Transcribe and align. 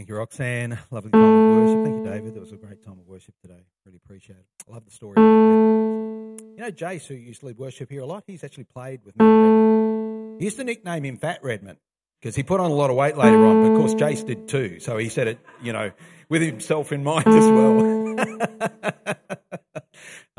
Thank 0.00 0.08
you, 0.08 0.16
Roxanne. 0.16 0.78
Lovely 0.90 1.10
time 1.10 1.20
of 1.20 1.56
worship. 1.58 1.84
Thank 1.84 1.98
you, 1.98 2.04
David. 2.10 2.32
That 2.32 2.40
was 2.40 2.52
a 2.52 2.56
great 2.56 2.82
time 2.82 2.98
of 2.98 3.06
worship 3.06 3.34
today. 3.42 3.66
Really 3.84 4.00
appreciate 4.02 4.38
it. 4.38 4.46
I 4.66 4.72
love 4.72 4.86
the 4.86 4.90
story. 4.90 5.16
You 5.18 6.56
know, 6.56 6.70
Jace, 6.70 7.06
who 7.06 7.12
used 7.12 7.40
to 7.40 7.48
lead 7.48 7.58
worship 7.58 7.90
here 7.90 8.00
a 8.00 8.06
lot, 8.06 8.24
he's 8.26 8.42
actually 8.42 8.64
played 8.64 9.04
with 9.04 9.18
Matt. 9.18 10.38
He 10.38 10.46
used 10.46 10.56
to 10.56 10.64
nickname 10.64 11.04
him 11.04 11.18
Fat 11.18 11.40
Redman 11.42 11.76
because 12.18 12.34
he 12.34 12.42
put 12.42 12.60
on 12.60 12.70
a 12.70 12.74
lot 12.74 12.88
of 12.88 12.96
weight 12.96 13.18
later 13.18 13.44
on. 13.44 13.60
But 13.60 13.72
of 13.72 13.76
course, 13.76 13.92
Jace 13.92 14.24
did 14.24 14.48
too. 14.48 14.80
So 14.80 14.96
he 14.96 15.10
said 15.10 15.28
it, 15.28 15.38
you 15.62 15.74
know, 15.74 15.90
with 16.30 16.40
himself 16.40 16.92
in 16.92 17.04
mind 17.04 17.26
as 17.26 17.50
well. 17.50 18.18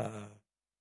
uh, 0.00 0.08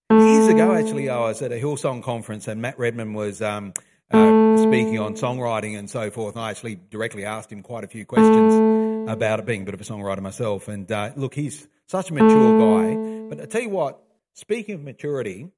years 0.10 0.48
ago, 0.48 0.74
actually, 0.74 1.08
I 1.08 1.20
was 1.20 1.40
at 1.44 1.52
a 1.52 1.62
Hillsong 1.62 2.02
conference 2.02 2.48
and 2.48 2.64
Matt 2.64 2.80
Redman 2.80 3.14
was 3.14 3.44
um, 3.44 3.74
uh, 4.14 4.58
speaking 4.58 5.00
on 5.00 5.16
songwriting 5.16 5.78
and 5.78 5.90
so 5.90 6.12
forth. 6.12 6.36
And 6.36 6.44
I 6.44 6.52
actually 6.52 6.80
directly 6.90 7.26
asked 7.26 7.52
him 7.52 7.62
quite 7.62 7.84
a 7.84 7.88
few 7.88 8.06
questions 8.06 9.10
about 9.10 9.40
it, 9.40 9.46
being 9.46 9.64
a 9.64 9.66
bit 9.66 9.74
of 9.74 9.82
a 9.82 9.84
songwriter 9.84 10.22
myself. 10.22 10.68
And 10.68 10.92
uh, 10.92 11.12
look, 11.16 11.34
he's 11.34 11.68
such 11.88 12.10
a 12.10 12.14
mature 12.14 12.60
guy. 12.60 13.30
But 13.30 13.42
I 13.42 13.46
tell 13.46 13.62
you 13.62 13.70
what, 13.70 14.02
speaking 14.34 14.76
of 14.76 14.82
maturity, 14.82 15.50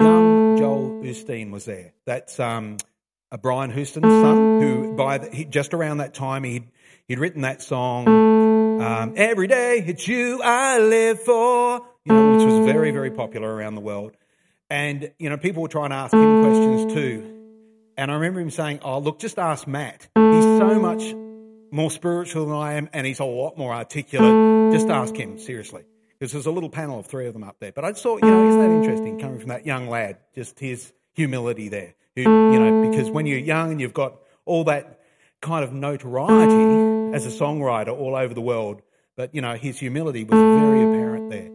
young 0.00 0.56
Joel 0.58 1.02
Houston 1.02 1.50
was 1.50 1.64
there. 1.64 1.92
That's 2.04 2.38
um, 2.40 2.78
a 3.30 3.38
Brian 3.38 3.70
Houston's 3.70 4.04
son, 4.04 4.60
who 4.60 4.96
by 4.96 5.18
the, 5.18 5.30
he, 5.30 5.44
just 5.44 5.74
around 5.74 5.98
that 5.98 6.14
time 6.14 6.44
he'd 6.44 6.68
he'd 7.06 7.18
written 7.18 7.42
that 7.42 7.62
song. 7.62 8.08
Um, 8.80 9.14
Every 9.16 9.48
day 9.48 9.82
it's 9.86 10.06
you 10.06 10.40
I 10.42 10.78
live 10.78 11.20
for, 11.20 11.86
you 12.04 12.12
know, 12.12 12.32
which 12.36 12.44
was 12.44 12.66
very 12.66 12.90
very 12.90 13.10
popular 13.10 13.52
around 13.52 13.74
the 13.74 13.80
world. 13.80 14.16
And 14.70 15.12
you 15.18 15.30
know, 15.30 15.36
people 15.36 15.62
were 15.62 15.68
trying 15.68 15.90
to 15.90 15.96
ask 15.96 16.14
him 16.14 16.42
questions 16.42 16.92
too. 16.92 17.37
And 17.98 18.12
I 18.12 18.14
remember 18.14 18.38
him 18.38 18.50
saying, 18.50 18.78
"Oh, 18.82 19.00
look, 19.00 19.18
just 19.18 19.40
ask 19.40 19.66
Matt. 19.66 20.08
He's 20.14 20.44
so 20.44 20.78
much 20.80 21.02
more 21.72 21.90
spiritual 21.90 22.46
than 22.46 22.54
I 22.54 22.74
am, 22.74 22.88
and 22.92 23.04
he's 23.04 23.18
a 23.18 23.24
lot 23.24 23.58
more 23.58 23.74
articulate. 23.74 24.72
Just 24.72 24.88
ask 24.88 25.14
him 25.16 25.36
seriously." 25.38 25.82
Because 26.16 26.32
there's 26.32 26.46
a 26.46 26.52
little 26.52 26.70
panel 26.70 27.00
of 27.00 27.06
three 27.06 27.26
of 27.26 27.32
them 27.32 27.42
up 27.42 27.56
there. 27.60 27.72
But 27.72 27.84
I 27.84 27.90
just 27.90 28.02
thought, 28.04 28.22
you 28.22 28.30
know, 28.30 28.48
isn't 28.48 28.60
that 28.60 28.70
interesting 28.70 29.18
coming 29.18 29.38
from 29.40 29.48
that 29.48 29.66
young 29.66 29.88
lad? 29.88 30.18
Just 30.34 30.58
his 30.58 30.92
humility 31.14 31.68
there. 31.68 31.94
Who, 32.14 32.22
you 32.22 32.58
know, 32.58 32.90
because 32.90 33.10
when 33.10 33.26
you're 33.26 33.38
young 33.38 33.72
and 33.72 33.80
you've 33.80 33.94
got 33.94 34.16
all 34.44 34.64
that 34.64 35.00
kind 35.40 35.64
of 35.64 35.72
notoriety 35.72 37.14
as 37.16 37.26
a 37.26 37.30
songwriter 37.30 37.96
all 37.96 38.14
over 38.14 38.32
the 38.32 38.40
world, 38.40 38.82
but 39.16 39.34
you 39.34 39.40
know, 39.40 39.54
his 39.54 39.78
humility 39.78 40.24
was 40.24 40.38
very 40.38 40.82
apparent 40.82 41.30
there. 41.30 41.50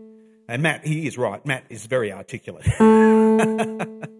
And 0.47 0.61
Matt, 0.61 0.85
he 0.85 1.07
is 1.07 1.17
right. 1.17 1.45
Matt 1.45 1.65
is 1.69 1.85
very 1.85 2.11
articulate. 2.11 2.65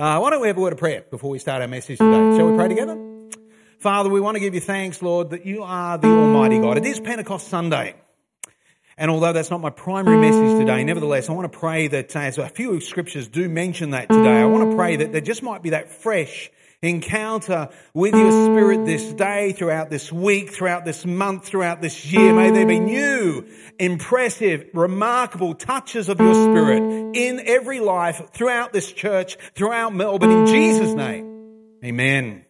Uh, 0.00 0.18
why 0.18 0.30
don't 0.30 0.40
we 0.40 0.48
have 0.48 0.56
a 0.56 0.60
word 0.62 0.72
of 0.72 0.78
prayer 0.78 1.04
before 1.10 1.28
we 1.28 1.38
start 1.38 1.60
our 1.60 1.68
message 1.68 1.98
today? 1.98 2.38
Shall 2.38 2.50
we 2.50 2.56
pray 2.56 2.68
together? 2.68 2.98
Father, 3.80 4.08
we 4.08 4.18
want 4.18 4.34
to 4.34 4.40
give 4.40 4.54
you 4.54 4.60
thanks, 4.60 5.02
Lord, 5.02 5.28
that 5.28 5.44
you 5.44 5.62
are 5.62 5.98
the 5.98 6.08
Almighty 6.08 6.58
God. 6.58 6.78
It 6.78 6.86
is 6.86 6.98
Pentecost 6.98 7.48
Sunday. 7.48 7.94
And 8.96 9.10
although 9.10 9.34
that's 9.34 9.50
not 9.50 9.60
my 9.60 9.68
primary 9.68 10.16
message 10.16 10.58
today, 10.58 10.84
nevertheless, 10.84 11.28
I 11.28 11.34
want 11.34 11.52
to 11.52 11.58
pray 11.58 11.88
that 11.88 12.16
as 12.16 12.38
a 12.38 12.48
few 12.48 12.80
scriptures 12.80 13.28
do 13.28 13.46
mention 13.50 13.90
that 13.90 14.08
today, 14.08 14.40
I 14.40 14.46
want 14.46 14.70
to 14.70 14.74
pray 14.74 14.96
that 14.96 15.12
there 15.12 15.20
just 15.20 15.42
might 15.42 15.62
be 15.62 15.70
that 15.70 15.90
fresh 15.90 16.50
encounter 16.82 17.68
with 17.92 18.14
your 18.14 18.30
spirit 18.46 18.86
this 18.86 19.12
day, 19.12 19.52
throughout 19.52 19.90
this 19.90 20.10
week, 20.10 20.50
throughout 20.50 20.84
this 20.84 21.04
month, 21.04 21.44
throughout 21.44 21.82
this 21.82 22.10
year. 22.10 22.32
May 22.34 22.50
there 22.50 22.66
be 22.66 22.80
new, 22.80 23.46
impressive, 23.78 24.70
remarkable 24.72 25.54
touches 25.54 26.08
of 26.08 26.18
your 26.20 26.34
spirit 26.34 26.82
in 27.16 27.42
every 27.44 27.80
life 27.80 28.30
throughout 28.32 28.72
this 28.72 28.90
church, 28.90 29.36
throughout 29.54 29.94
Melbourne, 29.94 30.30
in 30.30 30.46
Jesus' 30.46 30.94
name. 30.94 31.78
Amen. 31.84 32.44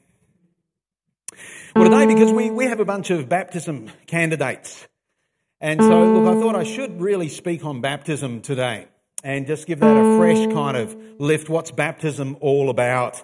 Well, 1.74 1.84
today, 1.84 2.06
because 2.06 2.32
we, 2.32 2.50
we 2.50 2.66
have 2.66 2.80
a 2.80 2.84
bunch 2.84 3.10
of 3.10 3.28
baptism 3.28 3.90
candidates. 4.06 4.86
And 5.60 5.80
so, 5.80 6.04
look, 6.14 6.36
I 6.36 6.40
thought 6.40 6.56
I 6.56 6.64
should 6.64 7.00
really 7.00 7.28
speak 7.28 7.64
on 7.64 7.80
baptism 7.80 8.40
today 8.40 8.86
and 9.22 9.46
just 9.46 9.66
give 9.66 9.80
that 9.80 9.96
a 9.96 10.16
fresh 10.19 10.52
kind 10.52 10.76
of 10.76 10.96
lift. 11.19 11.48
What's 11.48 11.70
baptism 11.70 12.36
all 12.40 12.70
about? 12.70 13.22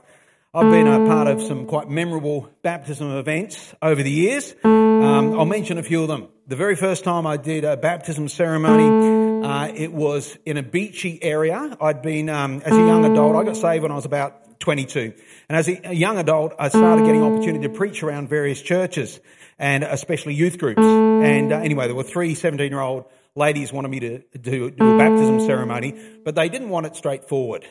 I've 0.56 0.70
been 0.70 0.86
a 0.86 1.06
part 1.06 1.28
of 1.28 1.42
some 1.42 1.66
quite 1.66 1.90
memorable 1.90 2.48
baptism 2.62 3.10
events 3.10 3.74
over 3.82 4.02
the 4.02 4.10
years. 4.10 4.54
Um, 4.64 5.38
I'll 5.38 5.44
mention 5.44 5.76
a 5.76 5.82
few 5.82 6.00
of 6.00 6.08
them. 6.08 6.28
The 6.46 6.56
very 6.56 6.76
first 6.76 7.04
time 7.04 7.26
I 7.26 7.36
did 7.36 7.64
a 7.64 7.76
baptism 7.76 8.26
ceremony, 8.28 9.46
uh, 9.46 9.70
it 9.76 9.92
was 9.92 10.38
in 10.46 10.56
a 10.56 10.62
beachy 10.62 11.22
area. 11.22 11.76
I'd 11.78 12.00
been, 12.00 12.30
um, 12.30 12.62
as 12.64 12.72
a 12.72 12.80
young 12.80 13.04
adult, 13.04 13.36
I 13.36 13.44
got 13.44 13.58
saved 13.58 13.82
when 13.82 13.92
I 13.92 13.96
was 13.96 14.06
about 14.06 14.58
22. 14.60 15.12
And 15.50 15.58
as 15.58 15.68
a 15.68 15.94
young 15.94 16.16
adult, 16.16 16.54
I 16.58 16.70
started 16.70 17.04
getting 17.04 17.22
opportunity 17.22 17.68
to 17.68 17.74
preach 17.74 18.02
around 18.02 18.30
various 18.30 18.62
churches 18.62 19.20
and 19.58 19.84
especially 19.84 20.32
youth 20.32 20.56
groups. 20.56 20.80
And 20.80 21.52
uh, 21.52 21.58
anyway, 21.58 21.84
there 21.84 21.94
were 21.94 22.02
three 22.02 22.34
17 22.34 22.70
year 22.70 22.80
old 22.80 23.04
ladies 23.34 23.74
wanted 23.74 23.88
me 23.88 24.00
to 24.00 24.18
do, 24.40 24.70
do 24.70 24.94
a 24.94 24.96
baptism 24.96 25.40
ceremony, 25.40 25.94
but 26.24 26.34
they 26.34 26.48
didn't 26.48 26.70
want 26.70 26.86
it 26.86 26.96
straightforward. 26.96 27.66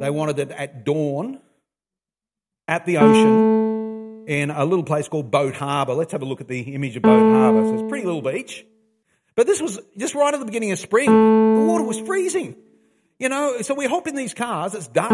They 0.00 0.10
wanted 0.10 0.38
it 0.38 0.50
at 0.50 0.84
dawn 0.84 1.40
at 2.66 2.86
the 2.86 2.96
ocean 2.98 4.24
in 4.26 4.50
a 4.50 4.64
little 4.64 4.84
place 4.84 5.08
called 5.08 5.30
Boat 5.30 5.54
Harbour. 5.54 5.92
Let's 5.92 6.12
have 6.12 6.22
a 6.22 6.24
look 6.24 6.40
at 6.40 6.48
the 6.48 6.60
image 6.74 6.96
of 6.96 7.02
Boat 7.02 7.20
Harbour. 7.34 7.66
So 7.66 7.74
it's 7.74 7.82
a 7.82 7.86
pretty 7.86 8.06
little 8.06 8.22
beach. 8.22 8.64
But 9.34 9.46
this 9.46 9.60
was 9.60 9.78
just 9.98 10.14
right 10.14 10.32
at 10.32 10.40
the 10.40 10.46
beginning 10.46 10.72
of 10.72 10.78
spring. 10.78 11.06
The 11.06 11.66
water 11.66 11.84
was 11.84 12.00
freezing. 12.00 12.56
You 13.18 13.28
know, 13.28 13.60
so 13.60 13.74
we 13.74 13.84
hop 13.84 14.06
in 14.06 14.14
these 14.14 14.32
cars. 14.32 14.74
It's 14.74 14.88
dark. 14.88 15.10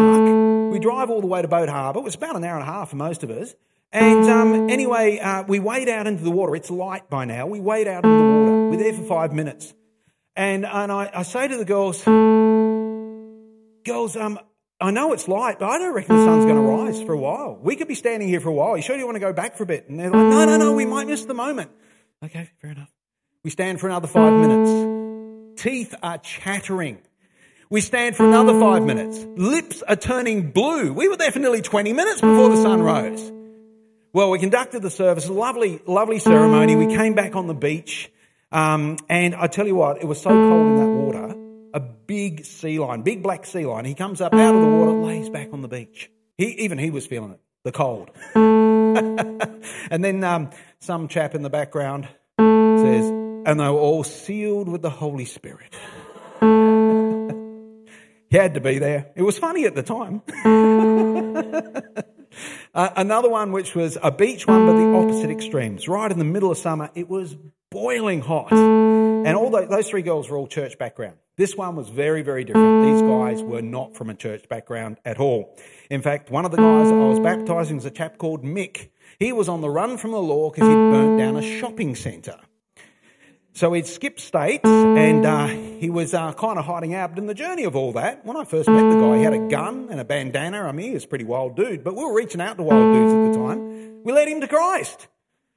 We 0.71 0.79
drive 0.79 1.09
all 1.09 1.19
the 1.19 1.27
way 1.27 1.41
to 1.41 1.49
Boat 1.49 1.67
Harbour. 1.67 1.99
It 1.99 2.03
was 2.03 2.15
about 2.15 2.37
an 2.37 2.45
hour 2.45 2.57
and 2.57 2.63
a 2.63 2.71
half 2.71 2.91
for 2.91 2.95
most 2.95 3.23
of 3.23 3.29
us. 3.29 3.53
And 3.91 4.29
um, 4.29 4.69
anyway, 4.69 5.19
uh, 5.19 5.43
we 5.43 5.59
wade 5.59 5.89
out 5.89 6.07
into 6.07 6.23
the 6.23 6.31
water. 6.31 6.55
It's 6.55 6.69
light 6.69 7.09
by 7.09 7.25
now. 7.25 7.47
We 7.47 7.59
wade 7.59 7.87
out 7.87 8.05
into 8.05 8.17
the 8.17 8.23
water. 8.23 8.69
We're 8.69 8.77
there 8.77 8.93
for 8.93 9.03
five 9.03 9.33
minutes. 9.33 9.73
And, 10.37 10.65
and 10.65 10.91
I, 10.91 11.11
I 11.13 11.23
say 11.23 11.47
to 11.49 11.57
the 11.57 11.65
girls, 11.65 12.03
girls, 13.85 14.15
um, 14.15 14.39
I 14.79 14.91
know 14.91 15.11
it's 15.13 15.27
light, 15.27 15.57
but 15.59 15.69
I 15.69 15.79
don't 15.79 15.93
reckon 15.93 16.15
the 16.15 16.25
sun's 16.25 16.45
going 16.45 16.55
to 16.55 16.61
rise 16.61 17.01
for 17.01 17.13
a 17.13 17.17
while. 17.17 17.57
We 17.59 17.75
could 17.75 17.87
be 17.87 17.95
standing 17.95 18.27
here 18.27 18.39
for 18.39 18.49
a 18.49 18.53
while. 18.53 18.77
You 18.77 18.83
sure 18.83 18.95
you 18.95 19.05
want 19.05 19.15
to 19.15 19.19
go 19.19 19.33
back 19.33 19.55
for 19.55 19.63
a 19.63 19.65
bit? 19.65 19.89
And 19.89 19.99
they're 19.99 20.11
like, 20.11 20.27
no, 20.27 20.45
no, 20.45 20.57
no, 20.57 20.73
we 20.73 20.85
might 20.85 21.07
miss 21.07 21.25
the 21.25 21.33
moment. 21.33 21.71
Okay, 22.23 22.49
fair 22.61 22.71
enough. 22.71 22.91
We 23.43 23.49
stand 23.49 23.79
for 23.79 23.87
another 23.87 24.07
five 24.07 24.33
minutes. 24.33 25.61
Teeth 25.63 25.95
are 26.03 26.19
chattering. 26.19 26.99
We 27.71 27.81
stand 27.81 28.15
for 28.15 28.25
another 28.25 28.59
five 28.59 28.83
minutes. 28.83 29.25
Lips 29.35 29.81
are 29.81 29.95
turning 29.95 30.51
blue. 30.51 30.93
We 30.93 31.07
were 31.09 31.17
there 31.17 31.31
for 31.31 31.39
nearly 31.39 31.61
20 31.61 31.93
minutes 31.93 32.21
before 32.21 32.49
the 32.49 32.61
sun 32.61 32.81
rose. 32.81 33.31
Well, 34.13 34.29
we 34.29 34.37
conducted 34.37 34.83
the 34.83 34.91
service, 34.91 35.27
lovely, 35.27 35.81
lovely 35.87 36.19
ceremony. 36.19 36.75
We 36.75 36.95
came 36.95 37.15
back 37.15 37.35
on 37.35 37.47
the 37.47 37.53
beach. 37.55 38.11
Um, 38.51 38.97
and 39.09 39.35
I 39.35 39.47
tell 39.47 39.65
you 39.65 39.75
what, 39.75 40.01
it 40.01 40.05
was 40.05 40.21
so 40.21 40.29
cold 40.29 40.67
in 40.67 40.75
that 40.77 40.87
water 40.87 41.46
a 41.77 41.79
big 41.79 42.43
sea 42.43 42.79
lion, 42.79 43.03
big 43.03 43.21
black 43.21 43.45
sea 43.45 43.67
lion. 43.67 43.85
He 43.85 43.93
comes 43.93 44.19
up 44.19 44.33
out 44.33 44.55
of 44.55 44.61
the 44.61 44.67
water, 44.67 44.93
lays 44.93 45.29
back 45.29 45.53
on 45.53 45.61
the 45.61 45.67
beach. 45.67 46.09
He, 46.35 46.45
even 46.63 46.79
he 46.79 46.89
was 46.89 47.05
feeling 47.05 47.33
it, 47.33 47.39
the 47.63 47.71
cold. 47.71 48.09
and 48.35 50.03
then 50.03 50.23
um, 50.23 50.49
some 50.79 51.07
chap 51.07 51.35
in 51.35 51.43
the 51.43 51.51
background 51.51 52.07
says, 52.39 53.09
and 53.09 53.59
they 53.59 53.69
were 53.69 53.77
all 53.77 54.03
sealed 54.03 54.67
with 54.67 54.81
the 54.81 54.89
Holy 54.89 55.25
Spirit. 55.25 55.71
he 58.31 58.37
had 58.37 58.55
to 58.55 58.59
be 58.59 58.79
there. 58.79 59.11
It 59.15 59.21
was 59.21 59.37
funny 59.37 59.65
at 59.65 59.75
the 59.75 59.83
time. 59.83 60.23
uh, 62.73 62.89
another 62.95 63.29
one, 63.29 63.51
which 63.51 63.75
was 63.75 63.99
a 64.01 64.09
beach 64.09 64.47
one, 64.47 64.65
but 64.65 64.77
the 64.77 64.95
opposite 64.95 65.29
extremes. 65.29 65.87
Right 65.87 66.11
in 66.11 66.17
the 66.17 66.25
middle 66.25 66.49
of 66.49 66.57
summer, 66.57 66.89
it 66.95 67.07
was 67.07 67.37
boiling 67.69 68.21
hot. 68.21 68.51
And 68.51 69.35
all 69.35 69.51
those, 69.51 69.69
those 69.69 69.87
three 69.87 70.01
girls 70.01 70.27
were 70.27 70.37
all 70.37 70.47
church 70.47 70.79
background. 70.79 71.17
This 71.37 71.55
one 71.55 71.75
was 71.75 71.89
very, 71.89 72.23
very 72.23 72.43
different. 72.43 72.83
These 72.83 73.01
guys 73.03 73.43
were 73.43 73.61
not 73.61 73.95
from 73.95 74.09
a 74.09 74.15
church 74.15 74.49
background 74.49 74.97
at 75.05 75.19
all. 75.19 75.55
In 75.91 76.01
fact, 76.01 76.31
one 76.31 76.45
of 76.45 76.51
the 76.51 76.57
guys 76.57 76.91
I 76.91 76.95
was 76.95 77.19
baptizing 77.19 77.75
was 77.75 77.85
a 77.85 77.91
chap 77.91 78.17
called 78.17 78.43
Mick. 78.43 78.89
He 79.19 79.31
was 79.31 79.47
on 79.47 79.61
the 79.61 79.69
run 79.69 79.97
from 79.97 80.11
the 80.11 80.19
law 80.19 80.49
because 80.49 80.67
he'd 80.67 80.73
burnt 80.73 81.19
down 81.19 81.37
a 81.37 81.59
shopping 81.59 81.95
centre. 81.95 82.39
So 83.53 83.73
he'd 83.73 83.85
skipped 83.85 84.19
states 84.19 84.67
and 84.67 85.25
uh, 85.27 85.45
he 85.45 85.91
was 85.91 86.15
uh, 86.15 86.33
kind 86.33 86.57
of 86.57 86.65
hiding 86.65 86.95
out. 86.95 87.15
In 87.19 87.27
the 87.27 87.35
journey 87.35 87.65
of 87.65 87.75
all 87.75 87.91
that, 87.93 88.25
when 88.25 88.35
I 88.35 88.43
first 88.43 88.67
met 88.67 88.89
the 88.89 88.99
guy, 88.99 89.17
he 89.17 89.23
had 89.23 89.33
a 89.33 89.47
gun 89.47 89.89
and 89.91 89.99
a 89.99 90.05
bandana. 90.05 90.61
I 90.61 90.71
mean, 90.71 90.87
he 90.87 90.93
was 90.95 91.05
a 91.05 91.07
pretty 91.07 91.25
wild 91.25 91.55
dude, 91.55 91.83
but 91.83 91.95
we 91.95 92.03
were 92.03 92.15
reaching 92.15 92.41
out 92.41 92.57
to 92.57 92.63
wild 92.63 92.95
dudes 92.95 93.13
at 93.13 93.31
the 93.31 93.47
time. 93.47 94.03
We 94.03 94.11
led 94.11 94.27
him 94.27 94.41
to 94.41 94.47
Christ. 94.47 95.07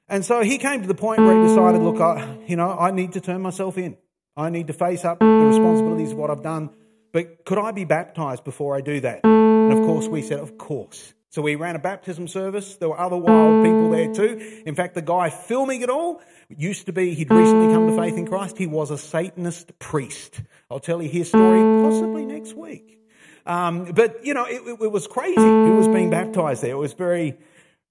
And 0.07 0.23
so 0.23 0.41
he 0.41 0.59
came 0.59 0.81
to 0.83 0.87
the 0.87 0.95
point 0.95 1.21
where 1.21 1.41
he 1.41 1.47
decided, 1.47 1.81
look, 1.81 1.99
I, 1.99 2.37
you 2.45 2.55
know, 2.55 2.69
I 2.71 2.91
need 2.91 3.13
to 3.13 3.21
turn 3.21 3.41
myself 3.41 3.79
in. 3.79 3.97
I 4.35 4.49
need 4.49 4.67
to 4.67 4.73
face 4.73 5.03
up 5.05 5.19
the 5.19 5.25
responsibilities 5.25 6.11
of 6.11 6.17
what 6.17 6.29
I've 6.29 6.43
done. 6.43 6.69
But 7.11 7.45
could 7.45 7.57
I 7.57 7.71
be 7.71 7.85
baptized 7.85 8.43
before 8.43 8.75
I 8.75 8.81
do 8.81 8.99
that? 9.01 9.25
And 9.25 9.73
of 9.73 9.79
course, 9.79 10.07
we 10.07 10.21
said, 10.21 10.39
of 10.39 10.57
course. 10.57 11.13
So 11.29 11.41
we 11.41 11.55
ran 11.55 11.75
a 11.75 11.79
baptism 11.79 12.27
service. 12.27 12.75
There 12.75 12.89
were 12.89 12.99
other 12.99 13.15
wild 13.15 13.63
people 13.63 13.89
there 13.89 14.13
too. 14.13 14.61
In 14.65 14.75
fact, 14.75 14.95
the 14.95 15.01
guy 15.01 15.29
filming 15.29 15.81
it 15.81 15.89
all 15.89 16.21
used 16.49 16.87
to 16.87 16.93
be, 16.93 17.13
he'd 17.13 17.31
recently 17.31 17.73
come 17.73 17.87
to 17.87 17.95
faith 17.95 18.17
in 18.17 18.27
Christ. 18.27 18.57
He 18.57 18.67
was 18.67 18.91
a 18.91 18.97
Satanist 18.97 19.77
priest. 19.79 20.41
I'll 20.69 20.81
tell 20.81 21.01
you 21.01 21.09
his 21.09 21.29
story 21.29 21.61
possibly 21.83 22.25
next 22.25 22.53
week. 22.53 22.99
Um, 23.45 23.85
but, 23.85 24.25
you 24.25 24.33
know, 24.33 24.45
it, 24.45 24.61
it, 24.81 24.91
was 24.91 25.07
crazy 25.07 25.35
who 25.35 25.75
was 25.75 25.87
being 25.87 26.09
baptized 26.09 26.61
there. 26.61 26.71
It 26.71 26.77
was 26.77 26.93
very, 26.93 27.37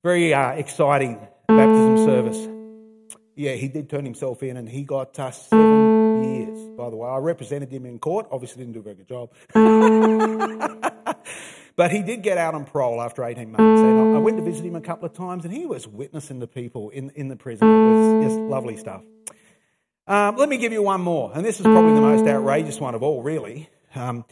very 0.05 0.33
uh, 0.33 0.51
exciting 0.51 1.19
baptism 1.49 1.97
service. 2.05 2.60
Yeah, 3.41 3.55
he 3.55 3.69
did 3.69 3.89
turn 3.89 4.05
himself 4.05 4.43
in 4.43 4.59
and 4.59 4.69
he 4.69 4.83
got 4.83 5.19
uh, 5.19 5.31
seven 5.31 6.25
years, 6.25 6.77
by 6.77 6.91
the 6.91 6.97
way. 6.97 7.09
I 7.09 7.17
represented 7.17 7.73
him 7.73 7.87
in 7.87 7.99
court. 7.99 8.27
Obviously, 8.31 8.67
didn't 8.67 8.75
do 8.75 8.81
a 8.81 8.83
very 8.83 8.97
good 8.97 9.09
job. 9.09 9.33
but 11.75 11.91
he 11.91 12.03
did 12.03 12.23
get 12.23 12.37
out 12.37 12.55
on 12.55 12.67
parole 12.67 13.01
after 13.01 13.25
18 13.25 13.51
months. 13.51 13.81
And 13.81 14.15
I 14.15 14.19
went 14.19 14.37
to 14.37 14.43
visit 14.43 14.67
him 14.67 14.77
a 14.77 14.83
couple 14.83 15.07
of 15.07 15.15
times 15.15 15.47
and 15.47 15.55
he 15.55 15.65
was 15.65 15.89
witnessing 15.89 16.41
to 16.41 16.47
people 16.47 16.91
in, 16.91 17.13
in 17.15 17.29
the 17.29 17.37
prison. 17.37 17.67
It 17.67 17.95
was 17.95 18.27
just 18.27 18.39
lovely 18.41 18.77
stuff. 18.77 19.01
Um, 20.07 20.37
let 20.37 20.51
me 20.51 20.59
give 20.59 20.75
you 20.75 20.83
one 20.83 21.01
more. 21.01 21.33
And 21.35 21.43
this 21.43 21.61
is 21.61 21.65
probably 21.65 21.95
the 21.95 22.03
most 22.03 22.27
outrageous 22.27 22.79
one 22.79 22.95
of 22.95 23.03
all, 23.03 23.23
really. 23.23 23.71
Um, 23.95 24.27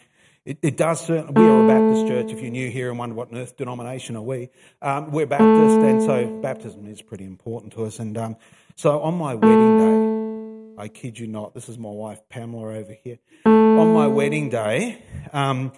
it, 0.45 0.59
it, 0.61 0.77
does 0.77 1.01
certainly, 1.01 1.33
we 1.33 1.49
are 1.49 1.65
a 1.65 1.67
Baptist 1.67 2.09
church. 2.09 2.31
If 2.31 2.43
you're 2.43 2.51
new 2.51 2.71
here 2.71 2.91
and 2.91 2.99
wonder 2.99 3.15
what 3.15 3.31
earth 3.33 3.57
denomination 3.57 4.17
are 4.17 4.23
we, 4.23 4.51
um, 4.83 5.13
we're 5.13 5.25
Baptist, 5.25 5.79
and 5.79 6.03
so 6.03 6.27
baptism 6.43 6.87
is 6.87 7.01
pretty 7.01 7.25
important 7.25 7.73
to 7.73 7.85
us. 7.85 8.01
And 8.01 8.19
um, 8.19 8.37
so 8.79 9.01
on 9.01 9.15
my 9.19 9.35
wedding 9.35 10.77
day, 10.77 10.83
I 10.83 10.87
kid 10.87 11.19
you 11.19 11.27
not, 11.27 11.53
this 11.53 11.69
is 11.69 11.77
my 11.77 11.91
wife 11.91 12.21
Pamela 12.29 12.75
over 12.77 12.93
here. 12.93 13.19
On 13.45 13.93
my 13.93 14.07
wedding 14.07 14.51
day, 14.51 15.03
um, 15.33 15.73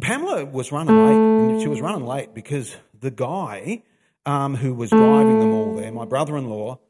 Pamela 0.00 0.44
was 0.44 0.72
running 0.72 0.96
late, 0.96 1.52
and 1.52 1.62
she 1.62 1.68
was 1.68 1.80
running 1.80 2.04
late 2.04 2.34
because 2.34 2.76
the 2.98 3.12
guy 3.12 3.84
um, 4.26 4.56
who 4.56 4.74
was 4.74 4.90
driving 4.90 5.38
them 5.38 5.52
all 5.52 5.76
there, 5.76 5.92
my 5.92 6.06
brother-in-law, 6.06 6.80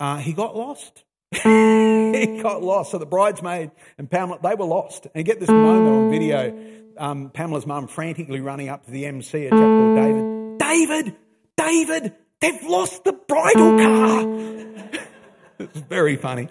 uh, 0.00 0.18
he 0.18 0.34
got 0.34 0.54
lost. 0.54 1.02
he 1.32 2.40
got 2.42 2.62
lost. 2.62 2.90
So 2.90 2.98
the 2.98 3.06
bridesmaid 3.06 3.70
and 3.96 4.10
Pamela, 4.10 4.38
they 4.42 4.54
were 4.54 4.66
lost. 4.66 5.06
And 5.14 5.24
get 5.24 5.40
this 5.40 5.48
moment 5.48 5.88
on 5.88 6.10
video. 6.10 6.56
Um, 6.98 7.30
Pamela's 7.30 7.66
mum 7.66 7.86
frantically 7.86 8.40
running 8.40 8.68
up 8.68 8.84
to 8.84 8.90
the 8.90 9.06
MC, 9.06 9.46
a 9.46 9.50
chap 9.50 9.58
called 9.58 9.96
David. 9.96 10.58
David! 10.58 11.16
David! 11.56 12.14
They've 12.40 12.62
lost 12.62 13.04
the 13.04 13.12
bridal 13.12 13.78
car! 13.78 15.00
it's 15.58 15.80
very 15.88 16.16
funny. 16.16 16.48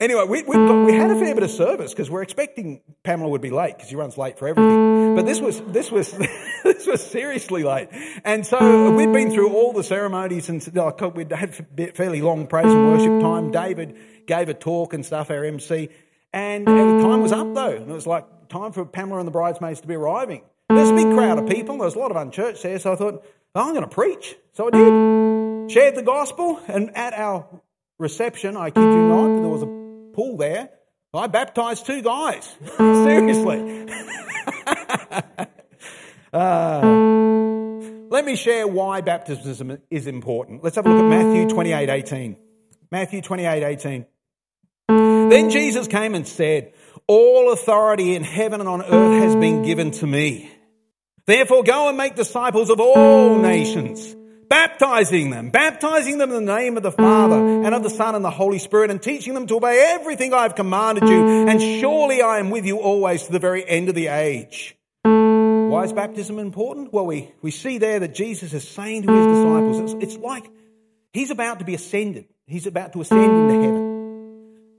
Anyway, 0.00 0.24
we, 0.28 0.42
got, 0.42 0.84
we 0.84 0.92
had 0.92 1.10
a 1.10 1.18
fair 1.18 1.34
bit 1.34 1.44
of 1.44 1.50
service 1.50 1.92
because 1.92 2.10
we're 2.10 2.22
expecting 2.22 2.80
Pamela 3.04 3.30
would 3.30 3.40
be 3.40 3.50
late 3.50 3.76
because 3.76 3.88
she 3.88 3.96
runs 3.96 4.18
late 4.18 4.38
for 4.38 4.46
everything. 4.46 5.16
But 5.16 5.24
this 5.24 5.40
was, 5.40 5.60
this 5.62 5.90
was, 5.90 6.12
this 6.64 6.86
was 6.86 7.04
seriously 7.04 7.62
late. 7.62 7.88
And 8.24 8.46
so 8.46 8.92
we'd 8.92 9.12
been 9.12 9.32
through 9.32 9.52
all 9.52 9.72
the 9.72 9.84
ceremonies 9.84 10.48
and 10.48 10.66
oh, 10.76 10.84
like, 10.84 11.14
we'd 11.14 11.32
had 11.32 11.54
fairly 11.96 12.20
long 12.22 12.46
praise 12.46 12.66
and 12.66 12.88
worship 12.88 13.20
time. 13.20 13.50
David 13.50 13.96
gave 14.26 14.48
a 14.48 14.54
talk 14.54 14.94
and 14.94 15.06
stuff, 15.06 15.30
our 15.30 15.44
MC. 15.44 15.88
And, 16.32 16.68
and 16.68 17.02
time 17.02 17.22
was 17.22 17.32
up 17.32 17.54
though. 17.54 17.76
And 17.76 17.90
it 17.90 17.94
was 17.94 18.06
like 18.06 18.48
time 18.48 18.72
for 18.72 18.84
Pamela 18.84 19.18
and 19.18 19.26
the 19.26 19.32
bridesmaids 19.32 19.80
to 19.80 19.88
be 19.88 19.94
arriving. 19.94 20.42
There's 20.68 20.90
a 20.90 20.94
big 20.94 21.12
crowd 21.14 21.38
of 21.38 21.48
people. 21.48 21.76
There 21.76 21.84
was 21.84 21.94
a 21.94 21.98
lot 21.98 22.10
of 22.10 22.16
unchurched 22.16 22.62
there. 22.62 22.78
So 22.78 22.92
I 22.92 22.96
thought, 22.96 23.14
oh, 23.14 23.22
I'm 23.54 23.72
going 23.72 23.88
to 23.88 23.94
preach. 23.94 24.36
So 24.54 24.66
I 24.66 24.70
did. 24.70 25.70
Shared 25.70 25.94
the 25.94 26.02
gospel. 26.02 26.60
And 26.66 26.96
at 26.96 27.14
our 27.14 27.46
reception, 27.98 28.56
I 28.56 28.70
kid 28.70 28.80
you 28.80 29.08
not, 29.08 29.40
there 29.40 29.48
was 29.48 29.62
a 29.62 29.66
pool 30.14 30.36
there. 30.36 30.70
I 31.12 31.28
baptized 31.28 31.86
two 31.86 32.02
guys. 32.02 32.52
Seriously. 32.76 33.86
uh, 36.32 36.80
let 38.10 38.24
me 38.24 38.34
share 38.34 38.66
why 38.66 39.00
baptism 39.00 39.78
is 39.90 40.08
important. 40.08 40.64
Let's 40.64 40.74
have 40.76 40.86
a 40.86 40.88
look 40.88 41.04
at 41.04 41.08
Matthew 41.08 41.48
28 41.48 41.88
18. 41.88 42.36
Matthew 42.90 43.22
28 43.22 43.62
18. 43.62 44.06
Then 44.88 45.50
Jesus 45.50 45.86
came 45.86 46.16
and 46.16 46.26
said, 46.26 46.72
All 47.06 47.52
authority 47.52 48.16
in 48.16 48.24
heaven 48.24 48.60
and 48.60 48.68
on 48.68 48.82
earth 48.82 49.22
has 49.22 49.36
been 49.36 49.62
given 49.62 49.92
to 49.92 50.06
me. 50.06 50.50
Therefore 51.26 51.62
go 51.64 51.88
and 51.88 51.96
make 51.96 52.16
disciples 52.16 52.70
of 52.70 52.80
all 52.80 53.38
nations 53.38 54.14
baptizing 54.48 55.30
them, 55.30 55.50
baptizing 55.50 56.18
them 56.18 56.30
in 56.30 56.44
the 56.44 56.54
name 56.54 56.76
of 56.76 56.82
the 56.82 56.92
Father 56.92 57.36
and 57.36 57.74
of 57.74 57.82
the 57.82 57.90
Son 57.90 58.14
and 58.14 58.24
the 58.24 58.30
Holy 58.30 58.58
Spirit 58.58 58.90
and 58.90 59.02
teaching 59.02 59.34
them 59.34 59.46
to 59.48 59.56
obey 59.56 59.94
everything 59.94 60.32
I 60.32 60.42
have 60.42 60.54
commanded 60.54 61.08
you. 61.08 61.48
And 61.48 61.60
surely 61.60 62.22
I 62.22 62.38
am 62.38 62.50
with 62.50 62.64
you 62.64 62.78
always 62.78 63.24
to 63.24 63.32
the 63.32 63.38
very 63.38 63.66
end 63.66 63.88
of 63.88 63.94
the 63.94 64.08
age. 64.08 64.76
Why 65.02 65.82
is 65.82 65.92
baptism 65.92 66.38
important? 66.38 66.92
Well, 66.92 67.06
we, 67.06 67.32
we 67.42 67.50
see 67.50 67.78
there 67.78 67.98
that 67.98 68.14
Jesus 68.14 68.52
is 68.52 68.66
saying 68.66 69.02
to 69.02 69.12
his 69.12 69.26
disciples, 69.26 69.94
it's, 69.94 70.04
it's 70.04 70.22
like 70.22 70.48
he's 71.12 71.30
about 71.30 71.58
to 71.58 71.64
be 71.64 71.74
ascended. 71.74 72.26
He's 72.46 72.66
about 72.66 72.92
to 72.92 73.00
ascend 73.00 73.24
into 73.24 73.60
heaven. 73.60 73.93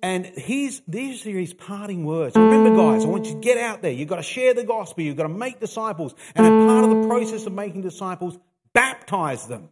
And 0.06 0.28
he's, 0.28 0.84
these 0.88 1.26
are 1.26 1.32
his 1.32 1.52
parting 1.52 2.06
words. 2.06 2.36
Remember, 2.36 2.70
guys, 2.76 3.04
I 3.04 3.08
want 3.08 3.26
you 3.26 3.34
to 3.34 3.40
get 3.40 3.58
out 3.58 3.82
there. 3.82 3.90
You've 3.90 4.08
got 4.08 4.18
to 4.18 4.22
share 4.22 4.54
the 4.54 4.64
gospel. 4.64 5.04
You've 5.04 5.18
got 5.18 5.24
to 5.24 5.30
make 5.30 5.60
disciples. 5.60 6.14
And 6.36 6.46
a 6.46 6.50
part 6.68 6.84
of 6.84 6.92
the 6.92 7.08
process 7.08 7.48
of 7.48 7.54
making 7.54 7.82
disciples, 7.82 8.38
baptize 8.72 9.48
them 9.48 9.70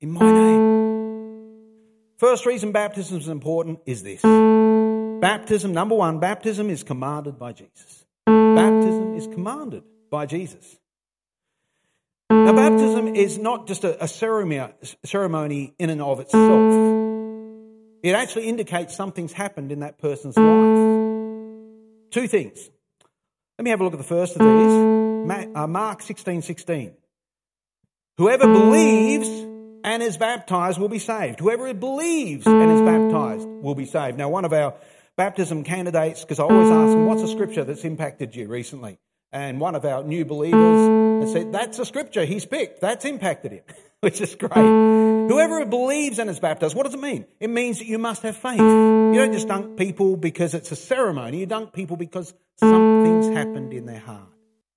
in 0.00 0.10
my 0.10 0.32
name. 0.32 2.14
First 2.16 2.46
reason 2.46 2.72
baptism 2.72 3.18
is 3.18 3.28
important 3.28 3.80
is 3.84 4.02
this. 4.02 4.22
Baptism, 4.22 5.74
number 5.74 5.96
one, 5.96 6.18
baptism 6.18 6.70
is 6.70 6.82
commanded 6.82 7.38
by 7.38 7.52
Jesus. 7.52 8.06
Baptism 8.24 9.16
is 9.16 9.26
commanded 9.26 9.82
by 10.10 10.24
Jesus. 10.24 10.78
Now, 12.30 12.54
baptism 12.54 13.08
is 13.08 13.36
not 13.36 13.66
just 13.66 13.84
a, 13.84 14.02
a 14.02 14.08
ceremony 14.08 15.74
in 15.78 15.90
and 15.90 16.00
of 16.00 16.20
itself. 16.20 17.03
It 18.04 18.14
actually 18.14 18.48
indicates 18.48 18.94
something's 18.94 19.32
happened 19.32 19.72
in 19.72 19.80
that 19.80 19.96
person's 19.96 20.36
life. 20.36 22.10
Two 22.10 22.28
things. 22.28 22.68
Let 23.58 23.64
me 23.64 23.70
have 23.70 23.80
a 23.80 23.84
look 23.84 23.94
at 23.94 23.98
the 23.98 24.04
first 24.04 24.36
of 24.36 24.40
these. 24.40 25.56
Uh, 25.56 25.66
Mark 25.66 26.02
16 26.02 26.42
16. 26.42 26.92
Whoever 28.18 28.46
believes 28.46 29.26
and 29.84 30.02
is 30.02 30.18
baptized 30.18 30.78
will 30.78 30.90
be 30.90 30.98
saved. 30.98 31.40
Whoever 31.40 31.72
believes 31.72 32.46
and 32.46 32.70
is 32.72 32.82
baptized 32.82 33.48
will 33.48 33.74
be 33.74 33.86
saved. 33.86 34.18
Now, 34.18 34.28
one 34.28 34.44
of 34.44 34.52
our 34.52 34.74
baptism 35.16 35.64
candidates, 35.64 36.20
because 36.20 36.38
I 36.38 36.42
always 36.42 36.70
ask 36.70 36.92
them, 36.92 37.06
what's 37.06 37.22
a 37.22 37.28
scripture 37.28 37.64
that's 37.64 37.86
impacted 37.86 38.36
you 38.36 38.48
recently? 38.48 38.98
And 39.32 39.58
one 39.60 39.74
of 39.74 39.86
our 39.86 40.04
new 40.04 40.26
believers 40.26 41.24
has 41.24 41.32
said, 41.32 41.52
that's 41.52 41.78
a 41.78 41.86
scripture 41.86 42.26
he's 42.26 42.44
picked. 42.44 42.82
That's 42.82 43.06
impacted 43.06 43.52
him, 43.52 43.62
which 44.04 44.20
is 44.20 44.34
great. 44.34 44.52
Whoever 44.52 45.64
believes 45.64 46.18
and 46.18 46.28
is 46.28 46.38
baptized, 46.38 46.76
what 46.76 46.84
does 46.84 46.94
it 46.94 47.00
mean? 47.00 47.24
It 47.40 47.48
means 47.48 47.78
that 47.78 47.86
you 47.86 47.98
must 47.98 48.22
have 48.22 48.36
faith. 48.36 48.60
You 48.60 49.14
don't 49.14 49.32
just 49.32 49.48
dunk 49.48 49.78
people 49.78 50.16
because 50.16 50.52
it's 50.52 50.70
a 50.70 50.76
ceremony. 50.76 51.40
You 51.40 51.46
dunk 51.46 51.72
people 51.72 51.96
because 51.96 52.34
something's 52.58 53.28
happened 53.28 53.72
in 53.72 53.86
their 53.86 53.98
heart. 53.98 54.28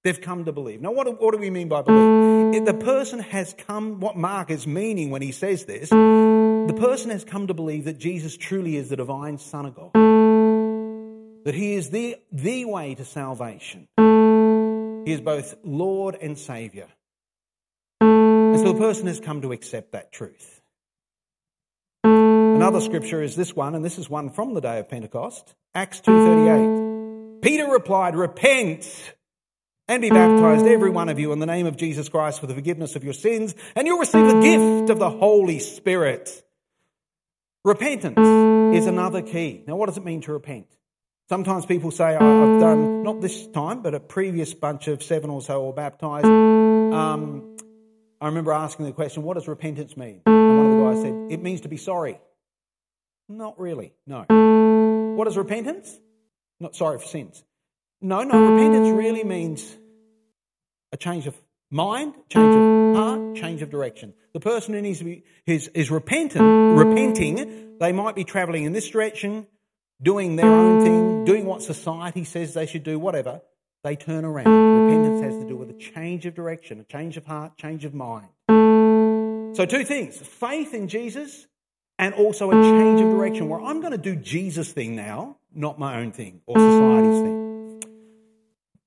They've 0.03 0.19
come 0.19 0.45
to 0.45 0.53
believe. 0.53 0.81
Now, 0.81 0.91
what 0.93 1.05
do, 1.05 1.11
what 1.11 1.33
do 1.33 1.37
we 1.37 1.49
mean 1.49 1.67
by 1.67 1.81
believe? 1.81 2.55
If 2.55 2.65
the 2.65 2.73
person 2.73 3.19
has 3.19 3.53
come, 3.57 3.99
what 3.99 4.15
Mark 4.15 4.49
is 4.49 4.65
meaning 4.65 5.09
when 5.09 5.21
he 5.21 5.33
says 5.33 5.65
this, 5.65 5.89
the 5.89 6.75
person 6.79 7.11
has 7.11 7.25
come 7.25 7.47
to 7.47 7.53
believe 7.53 7.83
that 7.83 7.97
Jesus 7.97 8.37
truly 8.37 8.77
is 8.77 8.87
the 8.87 8.95
divine 8.95 9.37
Son 9.37 9.65
of 9.65 9.75
God, 9.75 9.93
that 11.43 11.53
he 11.53 11.73
is 11.73 11.89
the, 11.89 12.15
the 12.31 12.63
way 12.63 12.95
to 12.95 13.03
salvation. 13.03 13.89
He 13.97 15.11
is 15.11 15.19
both 15.19 15.55
Lord 15.63 16.15
and 16.15 16.37
Savior. 16.37 16.87
So 18.67 18.73
the 18.73 18.79
person 18.79 19.07
has 19.07 19.21
come 19.21 19.43
to 19.43 19.53
accept 19.53 19.93
that 19.93 20.11
truth. 20.11 20.61
Another 22.03 22.81
scripture 22.81 23.21
is 23.21 23.33
this 23.33 23.55
one, 23.55 23.75
and 23.75 23.85
this 23.85 23.97
is 23.97 24.09
one 24.09 24.29
from 24.29 24.55
the 24.55 24.59
day 24.59 24.79
of 24.79 24.89
Pentecost, 24.89 25.55
Acts 25.73 26.01
2.38. 26.01 27.41
Peter 27.41 27.65
replied, 27.71 28.17
Repent 28.17 29.13
and 29.87 30.01
be 30.01 30.09
baptized, 30.09 30.65
every 30.65 30.89
one 30.89 31.07
of 31.07 31.17
you, 31.17 31.31
in 31.31 31.39
the 31.39 31.45
name 31.45 31.65
of 31.65 31.77
Jesus 31.77 32.09
Christ 32.09 32.41
for 32.41 32.47
the 32.47 32.53
forgiveness 32.53 32.97
of 32.97 33.05
your 33.05 33.13
sins, 33.13 33.55
and 33.73 33.87
you'll 33.87 33.99
receive 33.99 34.27
the 34.27 34.41
gift 34.41 34.89
of 34.89 34.99
the 34.99 35.11
Holy 35.11 35.59
Spirit. 35.59 36.43
Repentance 37.63 38.19
is 38.77 38.85
another 38.85 39.21
key. 39.21 39.63
Now, 39.65 39.77
what 39.77 39.85
does 39.85 39.97
it 39.97 40.03
mean 40.03 40.19
to 40.23 40.33
repent? 40.33 40.67
Sometimes 41.29 41.65
people 41.65 41.91
say, 41.91 42.17
I've 42.17 42.59
done, 42.59 43.03
not 43.03 43.21
this 43.21 43.47
time, 43.47 43.81
but 43.81 43.95
a 43.95 44.01
previous 44.01 44.53
bunch 44.53 44.89
of 44.89 45.01
seven 45.03 45.29
or 45.29 45.41
so 45.41 45.67
were 45.67 45.73
baptized. 45.73 46.25
Um, 46.25 47.55
I 48.19 48.27
remember 48.27 48.51
asking 48.51 48.85
the 48.85 48.93
question, 48.93 49.23
what 49.23 49.35
does 49.35 49.47
repentance 49.47 49.95
mean? 49.95 50.21
And 50.25 50.57
one 50.57 50.65
of 50.65 50.77
the 50.77 50.83
guys 50.83 51.01
said, 51.01 51.31
it 51.31 51.43
means 51.43 51.61
to 51.61 51.69
be 51.69 51.77
sorry. 51.77 52.19
Not 53.29 53.59
really, 53.59 53.93
no. 54.05 54.25
What 55.15 55.27
is 55.27 55.37
repentance? 55.37 55.95
Not 56.59 56.75
sorry 56.75 56.97
for 56.97 57.05
sins. 57.05 57.43
No, 58.01 58.23
no, 58.23 58.53
repentance 58.53 58.89
really 58.89 59.23
means 59.23 59.75
a 60.91 60.97
change 60.97 61.27
of 61.27 61.35
mind, 61.69 62.13
change 62.29 62.55
of 62.55 62.95
heart, 62.95 63.35
change 63.35 63.61
of 63.61 63.69
direction. 63.69 64.13
The 64.33 64.39
person 64.39 64.73
who 64.73 64.81
needs 64.81 64.99
to 64.99 65.05
be 65.05 65.23
is, 65.45 65.67
is 65.69 65.91
repentant, 65.91 66.77
repenting, 66.77 67.77
they 67.79 67.91
might 67.91 68.15
be 68.15 68.23
traveling 68.23 68.63
in 68.63 68.73
this 68.73 68.89
direction, 68.89 69.47
doing 70.01 70.35
their 70.35 70.45
own 70.45 70.83
thing, 70.83 71.25
doing 71.25 71.45
what 71.45 71.61
society 71.61 72.23
says 72.23 72.53
they 72.53 72.65
should 72.65 72.83
do, 72.83 72.97
whatever. 72.97 73.41
They 73.83 73.95
turn 73.95 74.25
around. 74.25 74.47
Repentance 74.47 75.21
has 75.21 75.43
to 75.43 75.47
do 75.47 75.55
with 75.55 75.69
a 75.69 75.73
change 75.73 76.25
of 76.25 76.35
direction, 76.35 76.79
a 76.79 76.83
change 76.83 77.17
of 77.17 77.25
heart, 77.25 77.57
change 77.57 77.85
of 77.85 77.93
mind. 77.93 78.27
So, 79.55 79.65
two 79.65 79.83
things 79.85 80.17
faith 80.17 80.73
in 80.73 80.87
Jesus 80.87 81.47
and 81.99 82.13
also 82.13 82.51
a 82.51 82.53
change 82.53 83.01
of 83.01 83.09
direction 83.09 83.49
where 83.49 83.61
I'm 83.61 83.79
going 83.81 83.91
to 83.91 83.97
do 83.97 84.15
Jesus' 84.15 84.71
thing 84.71 84.95
now, 84.95 85.37
not 85.53 85.79
my 85.79 85.99
own 85.99 86.11
thing 86.11 86.41
or 86.45 86.57
society's 86.57 87.21
thing. 87.21 87.83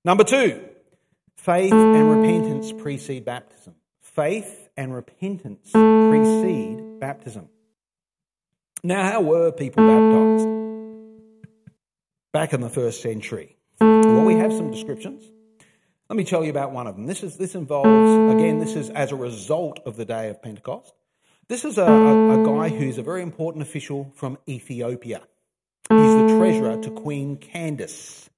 Number 0.05 0.25
two, 0.25 0.65
faith 1.37 1.73
and 1.73 2.11
repentance 2.11 2.73
precede 2.73 3.25
baptism. 3.25 3.75
Faith 4.01 4.69
and 4.77 4.95
repentance 4.95 5.71
precede 5.73 7.01
baptism. 7.01 7.49
Now, 8.83 9.11
how 9.11 9.21
were 9.21 9.53
people 9.53 9.87
baptized 9.87 10.49
back 12.33 12.53
in 12.55 12.61
the 12.61 12.71
first 12.71 13.03
century? 13.03 13.57
Well, 14.21 14.27
we 14.27 14.35
have 14.35 14.53
some 14.53 14.71
descriptions. 14.71 15.25
Let 16.11 16.17
me 16.19 16.25
tell 16.25 16.45
you 16.45 16.51
about 16.51 16.73
one 16.73 16.87
of 16.87 16.95
them. 16.95 17.07
This, 17.07 17.23
is, 17.23 17.39
this 17.39 17.55
involves, 17.55 18.35
again, 18.35 18.59
this 18.59 18.77
is 18.77 18.91
as 18.91 19.13
a 19.13 19.17
result 19.17 19.81
of 19.87 19.97
the 19.97 20.05
day 20.05 20.29
of 20.29 20.43
Pentecost. 20.43 20.93
This 21.49 21.65
is 21.65 21.79
a, 21.79 21.85
a, 21.85 22.43
a 22.43 22.45
guy 22.45 22.69
who's 22.69 22.99
a 22.99 23.03
very 23.03 23.23
important 23.23 23.63
official 23.63 24.13
from 24.15 24.37
Ethiopia. 24.47 25.23
He's 25.89 26.15
the 26.15 26.37
treasurer 26.39 26.83
to 26.83 26.91
Queen 26.91 27.39
Candace. 27.39 28.29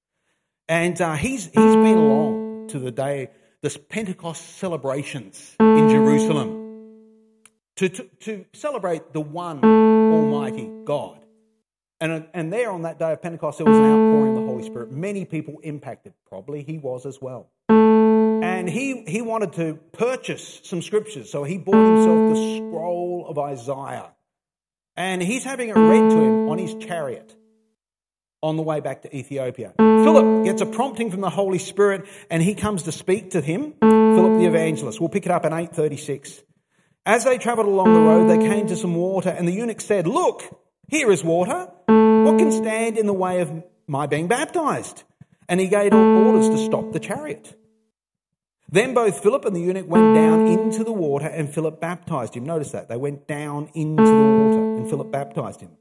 And 0.69 1.01
uh, 1.01 1.15
he's, 1.15 1.47
he's 1.47 1.53
been 1.53 1.97
along 1.97 2.69
to 2.69 2.79
the 2.79 2.89
day, 2.89 3.31
this 3.59 3.75
Pentecost 3.75 4.55
celebrations 4.55 5.53
in 5.59 5.89
Jerusalem 5.89 6.93
to, 7.75 7.89
to, 7.89 8.03
to 8.21 8.45
celebrate 8.53 9.11
the 9.11 9.19
one 9.19 9.61
Almighty 9.65 10.71
God. 10.85 11.22
And, 12.03 12.11
uh, 12.11 12.21
and 12.33 12.51
there 12.51 12.69
on 12.69 12.81
that 12.81 12.99
day 12.99 13.13
of 13.13 13.21
Pentecost, 13.21 13.59
there 13.59 13.65
was 13.65 13.77
an 13.77 13.85
outpouring 13.85 14.35
of 14.35 14.43
the 14.43 14.45
Holy 14.45 14.63
Spirit. 14.63 14.91
Many 14.91 15.23
people 15.23 15.59
impacted. 15.63 16.11
Probably 16.27 16.61
he 16.61 16.77
was 16.77 17.05
as 17.05 17.21
well. 17.21 17.49
And 17.69 18.69
he, 18.69 19.05
he 19.07 19.21
wanted 19.21 19.53
to 19.53 19.75
purchase 19.93 20.59
some 20.65 20.81
scriptures. 20.81 21.31
So 21.31 21.45
he 21.45 21.57
bought 21.57 21.75
himself 21.75 22.35
the 22.35 22.57
scroll 22.57 23.25
of 23.29 23.39
Isaiah. 23.39 24.11
And 24.97 25.23
he's 25.23 25.45
having 25.45 25.69
it 25.69 25.77
read 25.77 26.09
to 26.09 26.17
him 26.17 26.49
on 26.49 26.57
his 26.57 26.75
chariot 26.75 27.33
on 28.41 28.57
the 28.57 28.63
way 28.63 28.81
back 28.81 29.03
to 29.03 29.15
Ethiopia. 29.15 29.73
Philip 29.77 30.43
gets 30.43 30.61
a 30.61 30.65
prompting 30.65 31.09
from 31.09 31.21
the 31.21 31.29
Holy 31.29 31.57
Spirit 31.57 32.05
and 32.29 32.43
he 32.43 32.53
comes 32.53 32.83
to 32.83 32.91
speak 32.91 33.31
to 33.31 33.39
him, 33.39 33.75
Philip 33.79 34.39
the 34.39 34.45
evangelist. 34.45 34.99
We'll 34.99 35.07
pick 35.07 35.25
it 35.25 35.31
up 35.31 35.45
in 35.45 35.53
836. 35.53 36.43
As 37.05 37.23
they 37.23 37.37
traveled 37.37 37.67
along 37.67 37.93
the 37.93 38.01
road, 38.01 38.29
they 38.29 38.45
came 38.45 38.67
to 38.67 38.75
some 38.75 38.93
water 38.93 39.29
and 39.29 39.47
the 39.47 39.53
eunuch 39.53 39.79
said, 39.79 40.05
Look, 40.05 40.43
here 40.89 41.09
is 41.09 41.23
water. 41.23 41.69
What 42.23 42.37
can 42.39 42.51
stand 42.51 42.97
in 42.97 43.05
the 43.05 43.13
way 43.13 43.41
of 43.41 43.51
my 43.87 44.07
being 44.07 44.27
baptized? 44.27 45.03
And 45.49 45.59
he 45.59 45.67
gave 45.67 45.93
orders 45.93 46.49
to 46.49 46.57
stop 46.57 46.91
the 46.93 46.99
chariot. 46.99 47.59
Then 48.69 48.93
both 48.93 49.21
Philip 49.21 49.45
and 49.45 49.55
the 49.55 49.61
eunuch 49.61 49.87
went 49.87 50.15
down 50.15 50.47
into 50.47 50.83
the 50.83 50.91
water 50.93 51.27
and 51.27 51.53
Philip 51.53 51.79
baptized 51.79 52.35
him. 52.35 52.45
Notice 52.45 52.71
that. 52.71 52.89
They 52.89 52.97
went 52.97 53.27
down 53.27 53.69
into 53.75 54.03
the 54.03 54.11
water 54.11 54.75
and 54.77 54.89
Philip 54.89 55.11
baptized 55.11 55.61
him. 55.61 55.71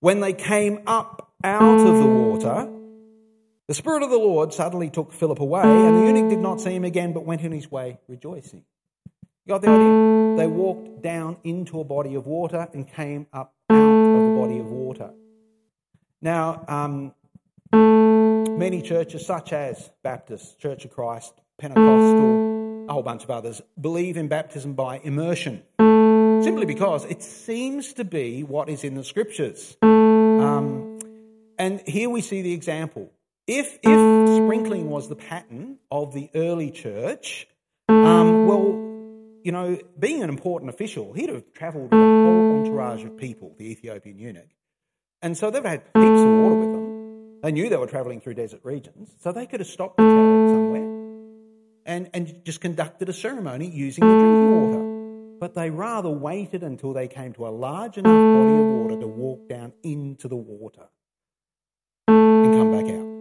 When 0.00 0.20
they 0.20 0.32
came 0.32 0.80
up 0.86 1.32
out 1.44 1.80
of 1.80 1.96
the 1.98 2.06
water, 2.06 2.70
the 3.68 3.74
Spirit 3.74 4.02
of 4.02 4.10
the 4.10 4.18
Lord 4.18 4.52
suddenly 4.52 4.90
took 4.90 5.12
Philip 5.12 5.40
away, 5.40 5.62
and 5.62 5.96
the 5.96 6.06
eunuch 6.06 6.30
did 6.30 6.40
not 6.40 6.60
see 6.60 6.74
him 6.74 6.84
again, 6.84 7.12
but 7.12 7.24
went 7.24 7.44
on 7.44 7.52
his 7.52 7.70
way 7.70 7.98
rejoicing. 8.08 8.64
You 9.44 9.54
got 9.54 9.62
the 9.62 9.68
idea? 9.68 10.36
They 10.36 10.46
walked 10.46 11.02
down 11.02 11.36
into 11.44 11.80
a 11.80 11.84
body 11.84 12.14
of 12.14 12.26
water 12.26 12.68
and 12.72 12.88
came 12.88 13.26
up 13.32 13.54
out 13.70 13.76
of 13.76 14.22
the 14.24 14.40
body 14.40 14.58
of 14.58 14.66
water. 14.66 15.10
Now, 16.22 16.64
um, 16.68 17.12
many 18.56 18.80
churches, 18.80 19.26
such 19.26 19.52
as 19.52 19.90
Baptist, 20.04 20.60
Church 20.60 20.84
of 20.84 20.92
Christ, 20.92 21.34
Pentecostal, 21.58 22.86
a 22.88 22.92
whole 22.92 23.02
bunch 23.02 23.24
of 23.24 23.30
others, 23.30 23.60
believe 23.80 24.16
in 24.16 24.28
baptism 24.28 24.74
by 24.74 24.98
immersion, 24.98 25.64
simply 26.44 26.64
because 26.64 27.04
it 27.06 27.22
seems 27.22 27.94
to 27.94 28.04
be 28.04 28.44
what 28.44 28.68
is 28.68 28.84
in 28.84 28.94
the 28.94 29.02
scriptures. 29.02 29.76
Um, 29.82 31.00
and 31.58 31.82
here 31.86 32.08
we 32.08 32.20
see 32.20 32.42
the 32.42 32.52
example. 32.52 33.10
If, 33.48 33.80
if 33.82 34.36
sprinkling 34.36 34.88
was 34.88 35.08
the 35.08 35.16
pattern 35.16 35.78
of 35.90 36.14
the 36.14 36.30
early 36.36 36.70
church, 36.70 37.48
um, 37.88 38.46
well, 38.46 38.78
you 39.42 39.50
know, 39.50 39.76
being 39.98 40.22
an 40.22 40.28
important 40.28 40.70
official, 40.70 41.12
he'd 41.14 41.30
have 41.30 41.52
travelled 41.52 41.90
with 41.90 41.94
a 41.94 41.96
whole 41.96 42.60
entourage 42.60 43.02
of 43.02 43.16
people, 43.16 43.56
the 43.58 43.72
Ethiopian 43.72 44.20
eunuch. 44.20 44.48
And 45.22 45.36
so 45.36 45.50
they've 45.50 45.64
had 45.64 45.82
heaps 45.94 46.20
of 46.20 46.28
water 46.28 46.54
with 46.56 46.72
them. 46.72 47.40
They 47.42 47.52
knew 47.52 47.68
they 47.68 47.76
were 47.76 47.86
travelling 47.86 48.20
through 48.20 48.34
desert 48.34 48.60
regions, 48.64 49.10
so 49.20 49.32
they 49.32 49.46
could 49.46 49.60
have 49.60 49.68
stopped 49.68 49.96
the 49.96 50.02
chariot 50.02 50.50
somewhere 50.50 51.02
and, 51.86 52.10
and 52.12 52.44
just 52.44 52.60
conducted 52.60 53.08
a 53.08 53.12
ceremony 53.12 53.68
using 53.68 54.04
the 54.04 54.12
drinking 54.12 54.50
water. 54.50 55.38
But 55.40 55.54
they 55.54 55.70
rather 55.70 56.10
waited 56.10 56.62
until 56.62 56.92
they 56.92 57.08
came 57.08 57.32
to 57.34 57.46
a 57.46 57.50
large 57.50 57.98
enough 57.98 58.12
body 58.12 58.54
of 58.54 58.64
water 58.64 59.00
to 59.00 59.06
walk 59.08 59.48
down 59.48 59.72
into 59.82 60.28
the 60.28 60.36
water 60.36 60.86
and 62.08 62.54
come 62.54 62.72
back 62.72 62.84
out. 62.92 63.12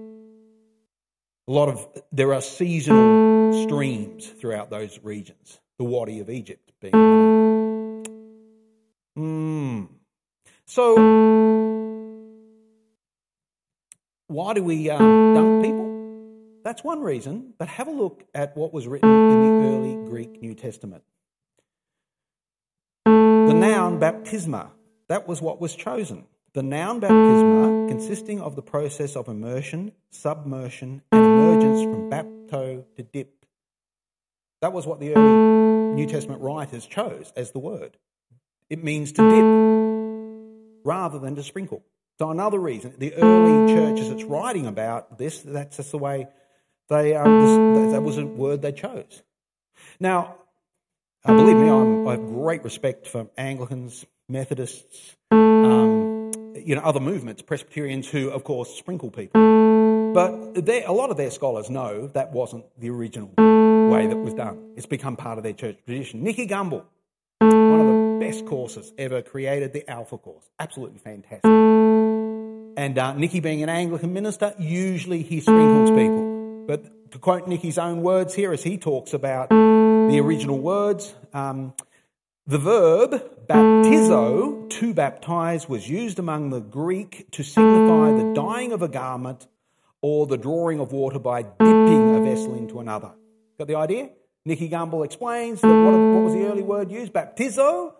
A 1.47 1.51
lot 1.51 1.69
of 1.69 1.87
there 2.11 2.33
are 2.33 2.41
seasonal 2.41 3.63
streams 3.63 4.27
throughout 4.27 4.69
those 4.69 4.99
regions. 5.03 5.59
The 5.77 5.83
Wadi 5.83 6.19
of 6.19 6.29
Egypt 6.29 6.71
being 6.79 6.93
one. 6.93 8.03
Mm. 9.17 9.87
So, 10.65 10.95
why 14.31 14.53
do 14.53 14.63
we 14.63 14.89
um, 14.89 15.33
dunk 15.33 15.63
people? 15.63 16.61
That's 16.63 16.83
one 16.83 17.01
reason. 17.01 17.53
But 17.57 17.67
have 17.67 17.87
a 17.87 17.91
look 17.91 18.23
at 18.33 18.55
what 18.55 18.73
was 18.73 18.87
written 18.87 19.09
in 19.09 19.41
the 19.41 19.67
early 19.67 20.09
Greek 20.09 20.41
New 20.41 20.55
Testament. 20.55 21.03
The 23.05 23.53
noun 23.53 23.99
baptisma, 23.99 24.69
that 25.09 25.27
was 25.27 25.41
what 25.41 25.59
was 25.59 25.75
chosen. 25.75 26.25
The 26.53 26.63
noun 26.63 27.01
baptisma, 27.01 27.89
consisting 27.89 28.41
of 28.41 28.55
the 28.55 28.61
process 28.61 29.15
of 29.15 29.27
immersion, 29.27 29.91
submersion, 30.09 31.01
and 31.11 31.25
emergence 31.25 31.83
from 31.83 32.09
bapto 32.09 32.85
to 32.95 33.03
dip. 33.03 33.45
That 34.61 34.73
was 34.73 34.85
what 34.85 34.99
the 34.99 35.13
early 35.15 35.95
New 35.95 36.07
Testament 36.07 36.41
writers 36.41 36.85
chose 36.85 37.33
as 37.35 37.51
the 37.51 37.59
word. 37.59 37.97
It 38.69 38.83
means 38.83 39.11
to 39.13 39.29
dip 39.29 40.85
rather 40.85 41.19
than 41.19 41.35
to 41.35 41.43
sprinkle. 41.43 41.83
So 42.21 42.29
another 42.29 42.59
reason, 42.59 42.93
the 42.99 43.15
early 43.15 43.73
churches 43.73 44.11
it's 44.11 44.23
writing 44.23 44.67
about 44.67 45.17
this, 45.17 45.39
that's 45.39 45.77
just 45.77 45.89
the 45.89 45.97
way 45.97 46.27
they 46.87 47.15
um, 47.15 47.91
that 47.93 48.03
was 48.03 48.19
a 48.19 48.25
word 48.27 48.61
they 48.61 48.73
chose. 48.73 49.23
Now, 49.99 50.35
uh, 51.25 51.33
believe 51.33 51.55
me, 51.55 51.67
I'm, 51.67 52.07
i 52.07 52.11
have 52.11 52.19
great 52.19 52.63
respect 52.63 53.07
for 53.07 53.27
Anglicans, 53.39 54.05
Methodists, 54.29 55.15
um, 55.31 56.31
you 56.53 56.75
know, 56.75 56.81
other 56.83 56.99
movements, 56.99 57.41
Presbyterians 57.41 58.07
who, 58.07 58.29
of 58.29 58.43
course, 58.43 58.69
sprinkle 58.75 59.09
people. 59.09 60.13
But 60.13 60.29
a 60.85 60.93
lot 60.93 61.09
of 61.09 61.17
their 61.17 61.31
scholars 61.31 61.71
know 61.71 62.05
that 62.09 62.33
wasn't 62.33 62.65
the 62.79 62.91
original 62.91 63.29
way 63.89 64.05
that 64.05 64.17
was 64.17 64.35
done. 64.35 64.73
It's 64.75 64.85
become 64.85 65.15
part 65.15 65.39
of 65.39 65.43
their 65.43 65.53
church 65.53 65.77
tradition. 65.85 66.21
Nicky 66.21 66.45
Gumbel, 66.45 66.83
one 67.39 67.79
of 67.79 67.87
the 67.87 68.17
best 68.23 68.45
courses 68.45 68.93
ever 68.99 69.23
created, 69.23 69.73
the 69.73 69.89
Alpha 69.89 70.19
course. 70.19 70.47
Absolutely 70.59 70.99
fantastic. 70.99 72.00
And 72.77 72.97
uh, 72.97 73.13
Nicky, 73.13 73.39
being 73.39 73.63
an 73.63 73.69
Anglican 73.69 74.13
minister, 74.13 74.53
usually 74.57 75.23
he 75.23 75.41
sprinkles 75.41 75.89
people. 75.89 76.65
But 76.67 77.11
to 77.11 77.19
quote 77.19 77.47
Nicky's 77.47 77.77
own 77.77 78.01
words 78.01 78.33
here, 78.33 78.53
as 78.53 78.63
he 78.63 78.77
talks 78.77 79.13
about 79.13 79.49
the 79.49 80.19
original 80.23 80.59
words, 80.59 81.13
um, 81.33 81.73
the 82.47 82.57
verb 82.57 83.11
baptizo, 83.47 84.69
to 84.69 84.93
baptize, 84.93 85.67
was 85.67 85.89
used 85.89 86.19
among 86.19 86.49
the 86.49 86.59
Greek 86.59 87.29
to 87.31 87.43
signify 87.43 88.11
the 88.11 88.33
dyeing 88.33 88.71
of 88.71 88.81
a 88.81 88.87
garment 88.87 89.47
or 90.01 90.25
the 90.25 90.37
drawing 90.37 90.79
of 90.79 90.91
water 90.91 91.19
by 91.19 91.43
dipping 91.43 92.15
a 92.15 92.21
vessel 92.21 92.55
into 92.55 92.79
another. 92.79 93.11
Got 93.57 93.67
the 93.67 93.75
idea? 93.75 94.09
Nicky 94.45 94.69
Gumbel 94.69 95.05
explains 95.05 95.61
that 95.61 95.67
what, 95.67 95.93
what 95.93 96.23
was 96.23 96.33
the 96.33 96.45
early 96.45 96.63
word 96.63 96.91
used? 96.91 97.13
Baptizo. 97.13 97.93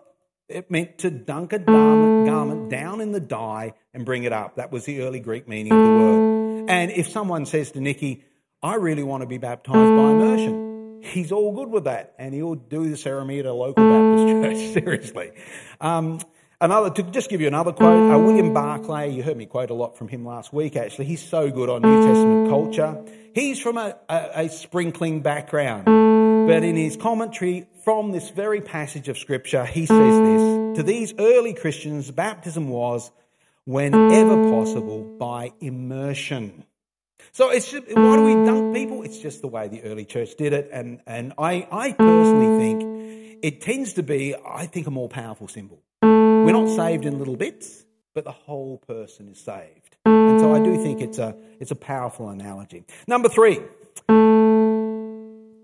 It 0.48 0.70
meant 0.70 0.98
to 0.98 1.10
dunk 1.10 1.52
a 1.52 1.58
garment, 1.58 2.70
down 2.70 3.00
in 3.00 3.12
the 3.12 3.20
dye 3.20 3.74
and 3.94 4.04
bring 4.04 4.24
it 4.24 4.32
up. 4.32 4.56
That 4.56 4.70
was 4.70 4.84
the 4.84 5.02
early 5.02 5.20
Greek 5.20 5.48
meaning 5.48 5.72
of 5.72 5.78
the 5.78 5.90
word. 5.90 6.70
And 6.70 6.90
if 6.90 7.08
someone 7.08 7.46
says 7.46 7.72
to 7.72 7.80
Nicky, 7.80 8.24
I 8.62 8.76
really 8.76 9.02
want 9.02 9.22
to 9.22 9.26
be 9.26 9.38
baptized 9.38 9.76
by 9.76 10.10
immersion, 10.10 11.02
he's 11.02 11.32
all 11.32 11.52
good 11.52 11.68
with 11.68 11.84
that, 11.84 12.14
and 12.18 12.34
he'll 12.34 12.54
do 12.54 12.88
the 12.88 12.96
ceremony 12.96 13.40
at 13.40 13.46
a 13.46 13.52
local 13.52 13.84
Baptist 13.84 14.74
church. 14.74 14.84
Seriously. 14.84 15.32
Um, 15.80 16.20
another 16.60 16.90
to 16.90 17.02
just 17.02 17.28
give 17.28 17.40
you 17.40 17.48
another 17.48 17.72
quote, 17.72 18.12
uh, 18.12 18.18
William 18.18 18.54
Barclay. 18.54 19.10
You 19.10 19.22
heard 19.22 19.36
me 19.36 19.46
quote 19.46 19.70
a 19.70 19.74
lot 19.74 19.98
from 19.98 20.08
him 20.08 20.24
last 20.24 20.52
week. 20.52 20.76
Actually, 20.76 21.06
he's 21.06 21.22
so 21.22 21.50
good 21.50 21.68
on 21.68 21.82
New 21.82 22.06
Testament 22.06 22.48
culture. 22.48 23.04
He's 23.34 23.58
from 23.60 23.78
a, 23.78 23.96
a, 24.08 24.30
a 24.36 24.48
sprinkling 24.48 25.20
background, 25.20 25.86
but 26.46 26.62
in 26.64 26.76
his 26.76 26.96
commentary 26.96 27.66
from 27.84 28.12
this 28.12 28.30
very 28.30 28.60
passage 28.60 29.08
of 29.08 29.18
Scripture, 29.18 29.64
he 29.64 29.86
says 29.86 30.20
this: 30.20 30.76
To 30.78 30.82
these 30.82 31.14
early 31.18 31.54
Christians, 31.54 32.10
baptism 32.10 32.68
was, 32.68 33.10
whenever 33.64 34.50
possible, 34.50 35.02
by 35.18 35.52
immersion. 35.60 36.64
So 37.30 37.50
it's 37.50 37.70
just, 37.70 37.86
why 37.86 38.16
do 38.16 38.24
we 38.24 38.34
dunk 38.34 38.74
people? 38.74 39.02
It's 39.02 39.18
just 39.18 39.40
the 39.40 39.48
way 39.48 39.68
the 39.68 39.82
early 39.84 40.04
church 40.04 40.34
did 40.36 40.52
it. 40.52 40.68
And, 40.72 41.00
and 41.06 41.32
I, 41.38 41.66
I 41.70 41.92
personally 41.92 42.58
think 42.58 43.38
it 43.42 43.60
tends 43.60 43.94
to 43.94 44.02
be, 44.02 44.34
I 44.34 44.66
think, 44.66 44.86
a 44.86 44.90
more 44.90 45.08
powerful 45.08 45.48
symbol. 45.48 45.82
We're 46.02 46.52
not 46.52 46.68
saved 46.68 47.06
in 47.06 47.18
little 47.18 47.36
bits, 47.36 47.84
but 48.14 48.24
the 48.24 48.32
whole 48.32 48.78
person 48.78 49.28
is 49.28 49.38
saved. 49.38 49.96
And 50.04 50.40
so 50.40 50.54
I 50.54 50.60
do 50.60 50.76
think 50.82 51.00
it's 51.00 51.18
a, 51.18 51.36
it's 51.60 51.70
a 51.70 51.76
powerful 51.76 52.28
analogy. 52.28 52.84
Number 53.06 53.28
three, 53.28 53.60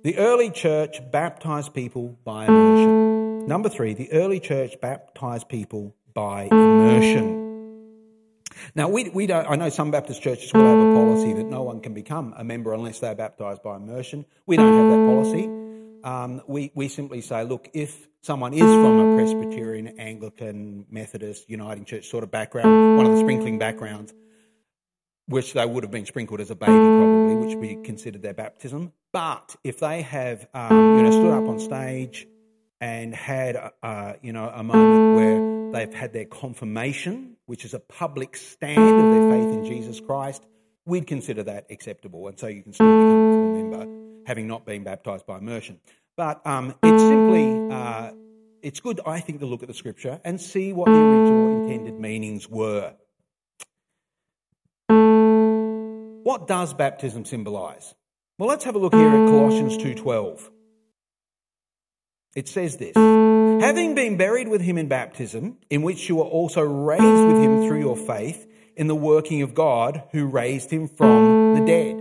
The 0.04 0.16
early 0.16 0.50
church 0.50 1.00
baptized 1.10 1.74
people 1.74 2.16
by 2.24 2.46
immersion. 2.46 3.48
Number 3.48 3.68
three, 3.68 3.94
the 3.94 4.12
early 4.12 4.38
church 4.38 4.80
baptized 4.80 5.48
people 5.48 5.96
by 6.14 6.44
immersion. 6.44 7.46
Now, 8.76 8.88
we, 8.88 9.08
we 9.08 9.26
don't, 9.26 9.44
I 9.50 9.56
know 9.56 9.70
some 9.70 9.90
Baptist 9.90 10.22
churches 10.22 10.52
will 10.52 10.64
have 10.64 10.78
a 10.78 10.94
policy 10.94 11.32
that 11.32 11.46
no 11.46 11.64
one 11.64 11.80
can 11.80 11.94
become 11.94 12.32
a 12.36 12.44
member 12.44 12.72
unless 12.72 13.00
they're 13.00 13.16
baptized 13.16 13.64
by 13.64 13.74
immersion. 13.74 14.24
We 14.46 14.56
don't 14.56 14.72
have 14.72 14.90
that 14.90 15.06
policy. 15.06 15.44
Um, 16.04 16.42
we, 16.46 16.70
we 16.76 16.86
simply 16.86 17.20
say, 17.20 17.42
look, 17.42 17.68
if 17.74 18.06
someone 18.22 18.52
is 18.52 18.60
from 18.60 19.00
a 19.00 19.16
Presbyterian, 19.16 19.98
Anglican, 19.98 20.86
Methodist, 20.88 21.50
Uniting 21.50 21.84
Church 21.84 22.06
sort 22.06 22.22
of 22.22 22.30
background, 22.30 22.96
one 22.96 23.06
of 23.06 23.12
the 23.12 23.18
sprinkling 23.18 23.58
backgrounds, 23.58 24.14
which 25.26 25.54
they 25.54 25.66
would 25.66 25.82
have 25.82 25.90
been 25.90 26.06
sprinkled 26.06 26.40
as 26.40 26.52
a 26.52 26.54
baby 26.54 26.70
probably, 26.70 27.34
which 27.34 27.56
we 27.56 27.82
considered 27.82 28.22
their 28.22 28.34
baptism. 28.34 28.92
But 29.12 29.56
if 29.64 29.80
they 29.80 30.02
have, 30.02 30.46
um, 30.52 30.96
you 30.96 31.02
know, 31.02 31.10
stood 31.10 31.32
up 31.32 31.48
on 31.48 31.58
stage 31.58 32.26
and 32.80 33.14
had, 33.14 33.56
uh, 33.82 34.14
you 34.22 34.32
know, 34.32 34.48
a 34.48 34.62
moment 34.62 35.16
where 35.16 35.72
they've 35.72 35.94
had 35.94 36.12
their 36.12 36.26
confirmation, 36.26 37.36
which 37.46 37.64
is 37.64 37.74
a 37.74 37.80
public 37.80 38.36
stand 38.36 38.78
of 38.78 39.12
their 39.12 39.30
faith 39.30 39.54
in 39.54 39.64
Jesus 39.64 40.00
Christ, 40.00 40.44
we'd 40.84 41.06
consider 41.06 41.42
that 41.44 41.66
acceptable. 41.70 42.28
And 42.28 42.38
so 42.38 42.46
you 42.46 42.62
can 42.62 42.72
still 42.72 42.86
become 42.86 43.28
a 43.28 43.32
full 43.32 43.54
member 43.54 44.24
having 44.26 44.46
not 44.46 44.66
been 44.66 44.84
baptized 44.84 45.26
by 45.26 45.38
immersion. 45.38 45.80
But 46.16 46.46
um, 46.46 46.74
it's 46.82 47.02
simply, 47.02 47.70
uh, 47.70 48.10
it's 48.62 48.80
good, 48.80 49.00
I 49.06 49.20
think, 49.20 49.40
to 49.40 49.46
look 49.46 49.62
at 49.62 49.68
the 49.68 49.74
scripture 49.74 50.20
and 50.24 50.38
see 50.40 50.72
what 50.72 50.86
the 50.86 50.92
original 50.92 51.62
intended 51.64 51.98
meanings 51.98 52.48
were. 52.48 52.94
What 54.88 56.46
does 56.46 56.74
baptism 56.74 57.24
symbolize? 57.24 57.94
Well, 58.38 58.48
let's 58.48 58.62
have 58.64 58.76
a 58.76 58.78
look 58.78 58.94
here 58.94 59.08
at 59.08 59.28
Colossians 59.28 59.76
2:12. 59.76 60.52
It 62.36 62.46
says 62.46 62.76
this, 62.76 62.94
having 62.94 63.96
been 63.96 64.16
buried 64.16 64.46
with 64.46 64.60
him 64.60 64.78
in 64.78 64.86
baptism, 64.86 65.56
in 65.70 65.82
which 65.82 66.08
you 66.08 66.16
were 66.16 66.24
also 66.24 66.60
raised 66.60 67.02
with 67.02 67.42
him 67.42 67.66
through 67.66 67.80
your 67.80 67.96
faith 67.96 68.46
in 68.76 68.86
the 68.86 68.94
working 68.94 69.42
of 69.42 69.54
God 69.54 70.04
who 70.12 70.26
raised 70.26 70.70
him 70.70 70.86
from 70.86 71.56
the 71.56 71.66
dead. 71.66 72.00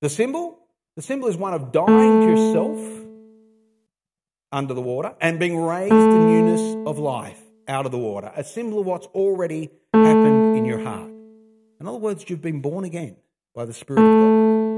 The 0.00 0.08
symbol? 0.08 0.58
The 0.96 1.02
symbol 1.02 1.28
is 1.28 1.36
one 1.36 1.52
of 1.52 1.70
dying 1.70 2.20
to 2.22 2.26
yourself 2.26 2.78
under 4.50 4.72
the 4.72 4.80
water 4.80 5.14
and 5.20 5.38
being 5.38 5.58
raised 5.58 5.92
to 5.92 6.18
newness 6.18 6.88
of 6.88 6.98
life 6.98 7.42
out 7.68 7.84
of 7.84 7.92
the 7.92 7.98
water. 7.98 8.32
A 8.34 8.42
symbol 8.42 8.80
of 8.80 8.86
what's 8.86 9.06
already 9.08 9.68
happened 9.92 10.56
in 10.56 10.64
your 10.64 10.80
heart. 10.80 11.10
In 11.78 11.86
other 11.86 11.98
words, 11.98 12.24
you've 12.28 12.40
been 12.40 12.62
born 12.62 12.84
again 12.84 13.16
by 13.54 13.66
the 13.66 13.74
Spirit 13.74 14.00
of 14.00 14.06
God. 14.06 14.69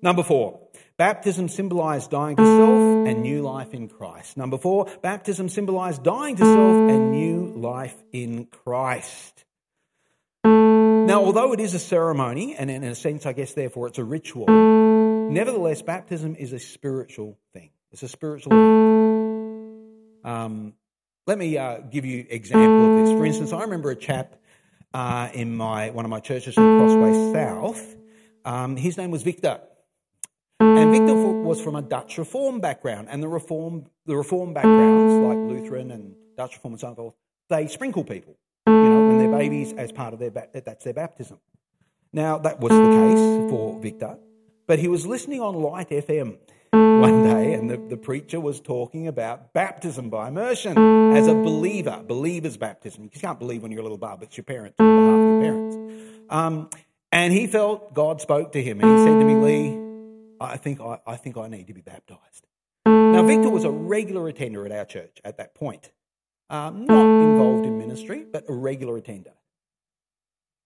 Number 0.00 0.22
four, 0.22 0.60
baptism 0.96 1.48
symbolized 1.48 2.10
dying 2.10 2.36
to 2.36 2.44
self 2.44 3.08
and 3.08 3.22
new 3.22 3.42
life 3.42 3.74
in 3.74 3.88
Christ. 3.88 4.36
Number 4.36 4.58
four, 4.58 4.86
baptism 5.02 5.48
symbolized 5.48 6.04
dying 6.04 6.36
to 6.36 6.44
self 6.44 6.90
and 6.90 7.10
new 7.10 7.52
life 7.56 7.96
in 8.12 8.46
Christ. 8.46 9.44
Now, 10.44 11.24
although 11.24 11.52
it 11.52 11.60
is 11.60 11.74
a 11.74 11.78
ceremony, 11.78 12.54
and 12.54 12.70
in 12.70 12.84
a 12.84 12.94
sense, 12.94 13.26
I 13.26 13.32
guess, 13.32 13.54
therefore, 13.54 13.88
it's 13.88 13.98
a 13.98 14.04
ritual, 14.04 14.46
nevertheless, 14.46 15.82
baptism 15.82 16.36
is 16.36 16.52
a 16.52 16.58
spiritual 16.58 17.38
thing. 17.52 17.70
It's 17.90 18.02
a 18.02 18.08
spiritual 18.08 18.52
Um, 20.24 20.74
let 21.26 21.38
me 21.38 21.56
uh, 21.56 21.78
give 21.78 22.04
you 22.04 22.26
example 22.28 23.00
of 23.00 23.06
this. 23.06 23.18
For 23.18 23.24
instance, 23.24 23.52
I 23.52 23.62
remember 23.62 23.90
a 23.90 23.96
chap 23.96 24.36
uh, 24.92 25.28
in 25.32 25.56
my 25.56 25.90
one 25.90 26.04
of 26.04 26.10
my 26.10 26.20
churches 26.20 26.56
in 26.56 26.62
Crossway 26.62 27.32
South. 27.32 27.96
Um, 28.44 28.76
his 28.76 28.96
name 28.96 29.10
was 29.10 29.22
Victor. 29.22 29.60
And 30.60 30.90
Victor 30.90 31.14
was 31.14 31.60
from 31.60 31.76
a 31.76 31.82
Dutch 31.82 32.18
Reform 32.18 32.60
background, 32.60 33.08
and 33.10 33.22
the 33.22 33.28
Reform 33.28 33.86
the 34.06 34.16
Reform 34.16 34.54
backgrounds 34.54 35.14
like 35.14 35.38
Lutheran 35.38 35.90
and 35.90 36.14
Dutch 36.36 36.54
Reform 36.54 36.74
and 36.74 36.80
so 36.80 36.94
forth, 36.94 37.14
they 37.48 37.68
sprinkle 37.68 38.02
people, 38.04 38.36
you 38.66 38.72
know, 38.72 39.06
when 39.06 39.18
they're 39.18 39.30
babies 39.30 39.72
as 39.72 39.92
part 39.92 40.14
of 40.14 40.18
their 40.18 40.30
that's 40.30 40.84
their 40.84 40.94
baptism. 40.94 41.38
Now 42.12 42.38
that 42.38 42.58
was 42.58 42.72
the 42.72 42.76
case 42.76 43.50
for 43.50 43.78
Victor, 43.80 44.18
but 44.66 44.78
he 44.78 44.88
was 44.88 45.06
listening 45.06 45.40
on 45.40 45.54
Light 45.54 45.90
FM 45.90 46.38
one 46.72 47.22
day, 47.22 47.52
and 47.54 47.70
the, 47.70 47.76
the 47.76 47.96
preacher 47.96 48.40
was 48.40 48.60
talking 48.60 49.06
about 49.06 49.52
baptism 49.52 50.10
by 50.10 50.28
immersion 50.28 50.76
as 51.16 51.28
a 51.28 51.34
believer, 51.34 52.02
believer's 52.06 52.56
baptism. 52.56 53.04
You 53.04 53.20
can't 53.20 53.38
believe 53.38 53.62
when 53.62 53.70
you're 53.70 53.80
a 53.80 53.84
little 53.84 53.98
bub, 53.98 54.22
it's 54.22 54.36
your 54.36 54.44
parents, 54.44 54.76
on 54.80 54.86
behalf 54.86 55.14
of 55.14 55.28
your 55.28 55.40
parents. 55.40 56.26
Um, 56.30 56.70
and 57.12 57.32
he 57.32 57.46
felt 57.46 57.94
God 57.94 58.20
spoke 58.20 58.52
to 58.52 58.62
him, 58.62 58.80
and 58.80 58.90
he 58.90 59.04
said 59.04 59.18
to 59.18 59.24
me, 59.24 59.34
Lee, 59.36 59.87
I 60.40 60.56
think 60.56 60.80
I, 60.80 60.98
I 61.06 61.16
think 61.16 61.36
I 61.36 61.48
need 61.48 61.66
to 61.66 61.74
be 61.74 61.80
baptized. 61.80 62.46
Now, 62.86 63.22
Victor 63.22 63.50
was 63.50 63.64
a 63.64 63.70
regular 63.70 64.28
attender 64.28 64.64
at 64.64 64.72
our 64.72 64.84
church 64.84 65.18
at 65.24 65.38
that 65.38 65.54
point, 65.54 65.90
um, 66.50 66.86
not 66.86 67.04
involved 67.04 67.66
in 67.66 67.78
ministry, 67.78 68.24
but 68.30 68.44
a 68.48 68.52
regular 68.52 68.96
attender. 68.96 69.32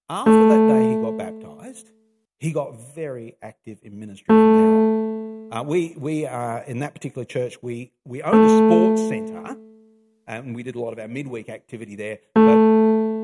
After 0.08 0.48
that 0.48 0.68
day 0.68 0.90
he 0.90 0.96
got 0.96 1.16
baptized, 1.16 1.90
he 2.38 2.52
got 2.52 2.76
very 2.94 3.36
active 3.40 3.80
in 3.82 3.98
ministry 3.98 4.26
from 4.26 4.56
there 4.56 4.66
on. 4.66 5.52
Uh, 5.52 5.62
we 5.62 5.94
we 5.96 6.26
uh, 6.26 6.62
in 6.66 6.80
that 6.80 6.94
particular 6.94 7.24
church 7.24 7.62
we 7.62 7.92
we 8.04 8.22
owned 8.22 8.44
a 8.44 8.58
sports 8.58 9.08
centre, 9.08 9.56
and 10.26 10.54
we 10.54 10.62
did 10.62 10.74
a 10.74 10.80
lot 10.80 10.92
of 10.92 10.98
our 10.98 11.08
midweek 11.08 11.48
activity 11.48 11.96
there. 11.96 12.18
But 12.34 12.58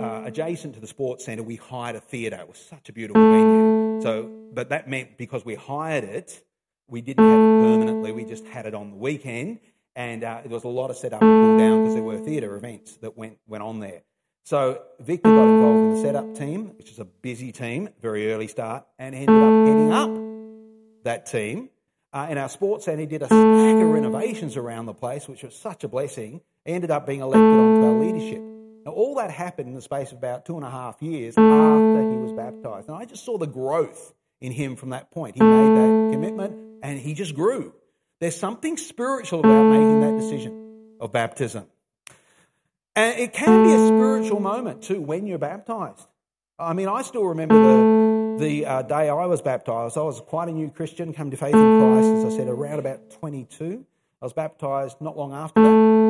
uh, 0.04 0.22
adjacent 0.24 0.74
to 0.74 0.80
the 0.80 0.86
sports 0.86 1.24
centre, 1.24 1.42
we 1.42 1.56
hired 1.56 1.96
a 1.96 2.00
theatre. 2.00 2.38
It 2.40 2.48
was 2.48 2.58
such 2.58 2.88
a 2.88 2.92
beautiful 2.92 3.20
venue. 3.20 3.87
So, 4.02 4.30
but 4.52 4.70
that 4.70 4.88
meant 4.88 5.18
because 5.18 5.44
we 5.44 5.54
hired 5.54 6.04
it, 6.04 6.42
we 6.88 7.00
didn't 7.00 7.24
have 7.24 7.38
it 7.38 7.62
permanently. 7.62 8.12
We 8.12 8.24
just 8.24 8.46
had 8.46 8.66
it 8.66 8.74
on 8.74 8.90
the 8.90 8.96
weekend, 8.96 9.60
and 9.94 10.24
uh, 10.24 10.40
there 10.42 10.50
was 10.50 10.64
a 10.64 10.68
lot 10.68 10.90
of 10.90 10.96
setup 10.96 11.22
and 11.22 11.30
pull 11.30 11.58
down 11.58 11.82
because 11.82 11.94
there 11.94 12.02
were 12.02 12.18
theatre 12.18 12.56
events 12.56 12.96
that 12.98 13.16
went 13.16 13.38
went 13.46 13.62
on 13.62 13.80
there. 13.80 14.02
So 14.44 14.82
Victor 15.00 15.28
got 15.28 15.42
involved 15.42 15.78
in 15.78 15.94
the 15.94 16.00
setup 16.00 16.34
team, 16.34 16.68
which 16.78 16.90
is 16.90 16.98
a 16.98 17.04
busy 17.04 17.52
team, 17.52 17.90
very 18.00 18.32
early 18.32 18.48
start, 18.48 18.86
and 18.98 19.14
ended 19.14 19.28
up 19.28 19.66
heading 19.66 19.92
up 19.92 21.04
that 21.04 21.26
team 21.26 21.68
uh, 22.14 22.28
in 22.30 22.38
our 22.38 22.48
sports 22.48 22.86
centre. 22.86 23.00
He 23.00 23.06
did 23.06 23.22
a 23.22 23.26
stack 23.26 23.36
of 23.36 23.88
renovations 23.88 24.56
around 24.56 24.86
the 24.86 24.94
place, 24.94 25.28
which 25.28 25.42
was 25.42 25.54
such 25.54 25.84
a 25.84 25.88
blessing. 25.88 26.40
He 26.64 26.72
ended 26.72 26.90
up 26.90 27.06
being 27.06 27.20
elected 27.20 27.42
onto 27.42 27.86
our 27.86 27.92
leadership. 28.00 28.57
Now, 28.88 28.94
all 28.94 29.16
that 29.16 29.30
happened 29.30 29.68
in 29.68 29.74
the 29.74 29.82
space 29.82 30.12
of 30.12 30.18
about 30.18 30.46
two 30.46 30.56
and 30.56 30.64
a 30.64 30.70
half 30.70 31.02
years 31.02 31.36
after 31.36 32.10
he 32.10 32.16
was 32.16 32.32
baptised. 32.32 32.88
And 32.88 32.96
I 32.96 33.04
just 33.04 33.22
saw 33.22 33.36
the 33.36 33.46
growth 33.46 34.14
in 34.40 34.50
him 34.50 34.76
from 34.76 34.90
that 34.90 35.10
point. 35.10 35.34
He 35.34 35.42
made 35.42 35.76
that 35.76 36.10
commitment 36.10 36.56
and 36.82 36.98
he 36.98 37.12
just 37.12 37.34
grew. 37.34 37.74
There's 38.18 38.34
something 38.34 38.78
spiritual 38.78 39.40
about 39.40 39.64
making 39.64 40.00
that 40.00 40.18
decision 40.18 40.94
of 41.00 41.12
baptism. 41.12 41.66
And 42.96 43.20
it 43.20 43.34
can 43.34 43.64
be 43.64 43.74
a 43.74 43.88
spiritual 43.88 44.40
moment 44.40 44.84
too 44.84 45.02
when 45.02 45.26
you're 45.26 45.36
baptized. 45.36 46.06
I 46.58 46.72
mean, 46.72 46.88
I 46.88 47.02
still 47.02 47.26
remember 47.26 47.56
the 47.56 48.38
the 48.38 48.64
uh, 48.64 48.82
day 48.82 49.10
I 49.10 49.26
was 49.26 49.42
baptized, 49.42 49.98
I 49.98 50.00
was 50.00 50.22
quite 50.22 50.48
a 50.48 50.52
new 50.52 50.70
Christian, 50.70 51.12
come 51.12 51.30
to 51.30 51.36
faith 51.36 51.54
in 51.54 51.80
Christ, 51.80 52.24
as 52.24 52.32
I 52.32 52.36
said, 52.38 52.48
around 52.48 52.78
about 52.78 53.10
22. 53.10 53.84
I 54.22 54.24
was 54.24 54.32
baptized 54.32 55.02
not 55.02 55.18
long 55.18 55.34
after 55.34 55.62
that. 55.62 56.07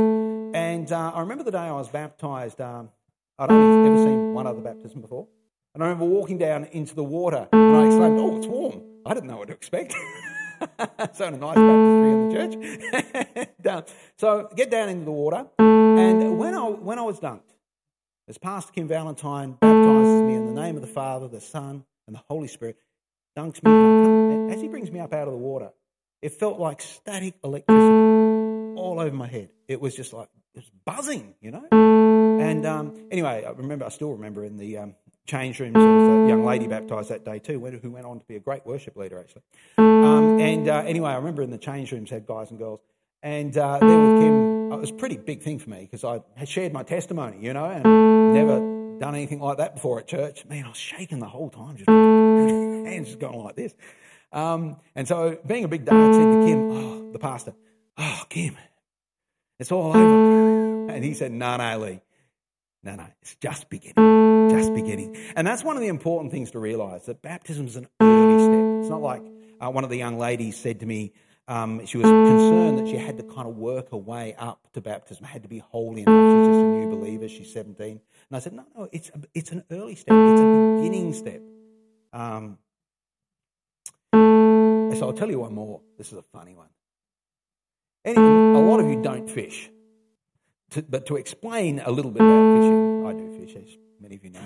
And 0.88 0.94
uh, 0.94 1.12
I 1.16 1.20
remember 1.20 1.44
the 1.44 1.50
day 1.50 1.58
I 1.58 1.72
was 1.72 1.88
baptized, 1.88 2.62
um, 2.62 2.88
I'd 3.38 3.50
only 3.50 3.90
ever 3.90 3.98
seen 3.98 4.32
one 4.32 4.46
other 4.46 4.62
baptism 4.62 5.02
before. 5.02 5.28
And 5.74 5.82
I 5.82 5.86
remember 5.88 6.06
walking 6.06 6.38
down 6.38 6.64
into 6.64 6.94
the 6.94 7.04
water 7.04 7.46
and 7.52 7.76
I 7.76 7.84
exclaimed, 7.84 8.18
Oh, 8.18 8.38
it's 8.38 8.46
warm. 8.46 8.80
I 9.04 9.12
didn't 9.12 9.28
know 9.28 9.36
what 9.36 9.48
to 9.48 9.54
expect. 9.54 9.92
so, 11.12 11.26
in 11.26 11.34
a 11.34 11.36
nice 11.36 11.56
baptistry 11.56 12.10
in 12.10 12.28
the 12.28 13.54
church. 13.62 13.88
so, 14.16 14.48
get 14.56 14.70
down 14.70 14.88
into 14.88 15.04
the 15.04 15.12
water. 15.12 15.46
And 15.58 16.38
when 16.38 16.54
I, 16.54 16.62
when 16.62 16.98
I 16.98 17.02
was 17.02 17.20
dunked, 17.20 17.52
as 18.26 18.38
Pastor 18.38 18.72
Kim 18.72 18.88
Valentine 18.88 19.58
baptizes 19.60 20.22
me 20.22 20.36
in 20.36 20.54
the 20.54 20.58
name 20.58 20.76
of 20.76 20.80
the 20.80 20.88
Father, 20.88 21.28
the 21.28 21.42
Son, 21.42 21.84
and 22.06 22.16
the 22.16 22.22
Holy 22.30 22.48
Spirit 22.48 22.78
dunks 23.36 23.62
me. 23.62 24.54
As 24.54 24.62
He 24.62 24.68
brings 24.68 24.90
me 24.90 25.00
up 25.00 25.12
out 25.12 25.28
of 25.28 25.34
the 25.34 25.38
water, 25.38 25.68
it 26.22 26.32
felt 26.32 26.58
like 26.58 26.80
static 26.80 27.34
electricity 27.44 28.78
all 28.80 28.96
over 28.98 29.14
my 29.14 29.26
head. 29.26 29.50
It 29.68 29.82
was 29.82 29.94
just 29.94 30.14
like, 30.14 30.28
was 30.58 30.70
buzzing, 30.84 31.34
you 31.40 31.50
know? 31.50 31.64
And 32.40 32.66
um, 32.66 33.08
anyway, 33.10 33.44
I 33.46 33.50
remember, 33.50 33.84
I 33.84 33.88
still 33.88 34.12
remember 34.12 34.44
in 34.44 34.56
the 34.56 34.78
um, 34.78 34.94
change 35.26 35.60
rooms, 35.60 35.74
there 35.74 35.86
was 35.86 36.26
a 36.26 36.28
young 36.28 36.44
lady 36.44 36.66
baptised 36.66 37.10
that 37.10 37.24
day 37.24 37.38
too, 37.38 37.60
who 37.60 37.90
went 37.90 38.06
on 38.06 38.18
to 38.20 38.26
be 38.26 38.36
a 38.36 38.40
great 38.40 38.66
worship 38.66 38.96
leader, 38.96 39.18
actually. 39.18 39.42
Um, 39.78 40.40
and 40.40 40.68
uh, 40.68 40.82
anyway, 40.86 41.10
I 41.10 41.16
remember 41.16 41.42
in 41.42 41.50
the 41.50 41.58
change 41.58 41.92
rooms 41.92 42.10
had 42.10 42.26
guys 42.26 42.50
and 42.50 42.58
girls. 42.58 42.80
And 43.22 43.56
uh, 43.56 43.78
there 43.78 43.98
with 43.98 44.22
Kim, 44.22 44.72
it 44.72 44.80
was 44.80 44.90
a 44.90 44.94
pretty 44.94 45.16
big 45.16 45.42
thing 45.42 45.58
for 45.58 45.70
me 45.70 45.80
because 45.80 46.04
I 46.04 46.20
had 46.36 46.48
shared 46.48 46.72
my 46.72 46.84
testimony, 46.84 47.38
you 47.40 47.52
know, 47.52 47.64
and 47.64 48.32
never 48.32 48.58
done 48.98 49.14
anything 49.14 49.40
like 49.40 49.58
that 49.58 49.74
before 49.74 49.98
at 49.98 50.06
church. 50.06 50.44
Man, 50.46 50.64
I 50.64 50.68
was 50.68 50.76
shaking 50.76 51.18
the 51.18 51.26
whole 51.26 51.50
time, 51.50 51.76
just 51.76 51.88
hands 51.88 53.08
just 53.08 53.18
going 53.18 53.42
like 53.42 53.56
this. 53.56 53.74
Um, 54.32 54.76
and 54.94 55.08
so, 55.08 55.38
being 55.46 55.64
a 55.64 55.68
big 55.68 55.84
dad, 55.84 55.94
I 55.94 56.12
said 56.12 56.24
to 56.24 56.46
Kim, 56.46 56.70
oh, 56.70 57.12
the 57.12 57.18
pastor, 57.18 57.54
oh, 57.96 58.22
Kim, 58.28 58.56
it's 59.58 59.72
all 59.72 59.88
over. 59.96 60.92
And 60.92 61.04
he 61.04 61.14
said, 61.14 61.32
no, 61.32 61.56
no, 61.56 61.78
Lee. 61.78 62.00
No, 62.82 62.94
no, 62.94 63.06
it's 63.22 63.36
just 63.36 63.68
beginning. 63.68 64.50
Just 64.50 64.72
beginning. 64.72 65.16
And 65.34 65.46
that's 65.46 65.64
one 65.64 65.76
of 65.76 65.82
the 65.82 65.88
important 65.88 66.32
things 66.32 66.52
to 66.52 66.58
realize 66.58 67.06
that 67.06 67.22
baptism 67.22 67.66
is 67.66 67.76
an 67.76 67.88
early 68.00 68.44
step. 68.44 68.80
It's 68.82 68.90
not 68.90 69.02
like 69.02 69.22
uh, 69.60 69.70
one 69.70 69.84
of 69.84 69.90
the 69.90 69.96
young 69.96 70.18
ladies 70.18 70.56
said 70.56 70.80
to 70.80 70.86
me, 70.86 71.12
um, 71.48 71.84
she 71.86 71.96
was 71.96 72.04
concerned 72.04 72.78
that 72.78 72.88
she 72.88 72.96
had 72.96 73.16
to 73.16 73.22
kind 73.22 73.48
of 73.48 73.56
work 73.56 73.90
her 73.90 73.96
way 73.96 74.34
up 74.38 74.60
to 74.74 74.80
baptism, 74.80 75.24
had 75.24 75.42
to 75.42 75.48
be 75.48 75.58
holy 75.58 76.02
enough. 76.02 76.14
She's 76.14 76.46
just 76.46 76.60
a 76.60 76.64
new 76.64 76.90
believer. 76.90 77.28
She's 77.28 77.52
17. 77.52 77.88
And 77.88 78.00
I 78.32 78.38
said, 78.38 78.52
no, 78.52 78.64
no, 78.76 78.88
it's, 78.92 79.08
a, 79.08 79.20
it's 79.34 79.50
an 79.50 79.64
early 79.70 79.94
step. 79.94 80.14
It's 80.14 80.40
a 80.40 80.76
beginning 80.82 81.14
step. 81.14 81.42
Um, 82.12 82.58
so 84.12 85.06
I'll 85.06 85.14
tell 85.14 85.30
you 85.30 85.40
one 85.40 85.54
more. 85.54 85.80
This 85.96 86.12
is 86.12 86.18
a 86.18 86.22
funny 86.22 86.54
one. 86.54 86.68
A 88.04 88.12
lot 88.58 88.80
of 88.80 88.88
you 88.88 89.02
don't 89.02 89.28
fish. 89.28 89.70
To, 90.70 90.82
but 90.82 91.06
to 91.06 91.16
explain 91.16 91.80
a 91.84 91.90
little 91.90 92.10
bit 92.10 92.22
about 92.22 92.56
fishing, 92.56 93.06
I 93.06 93.12
do 93.14 93.46
fish, 93.46 93.56
as 93.56 93.76
many 94.00 94.16
of 94.16 94.24
you 94.24 94.30
know, 94.30 94.40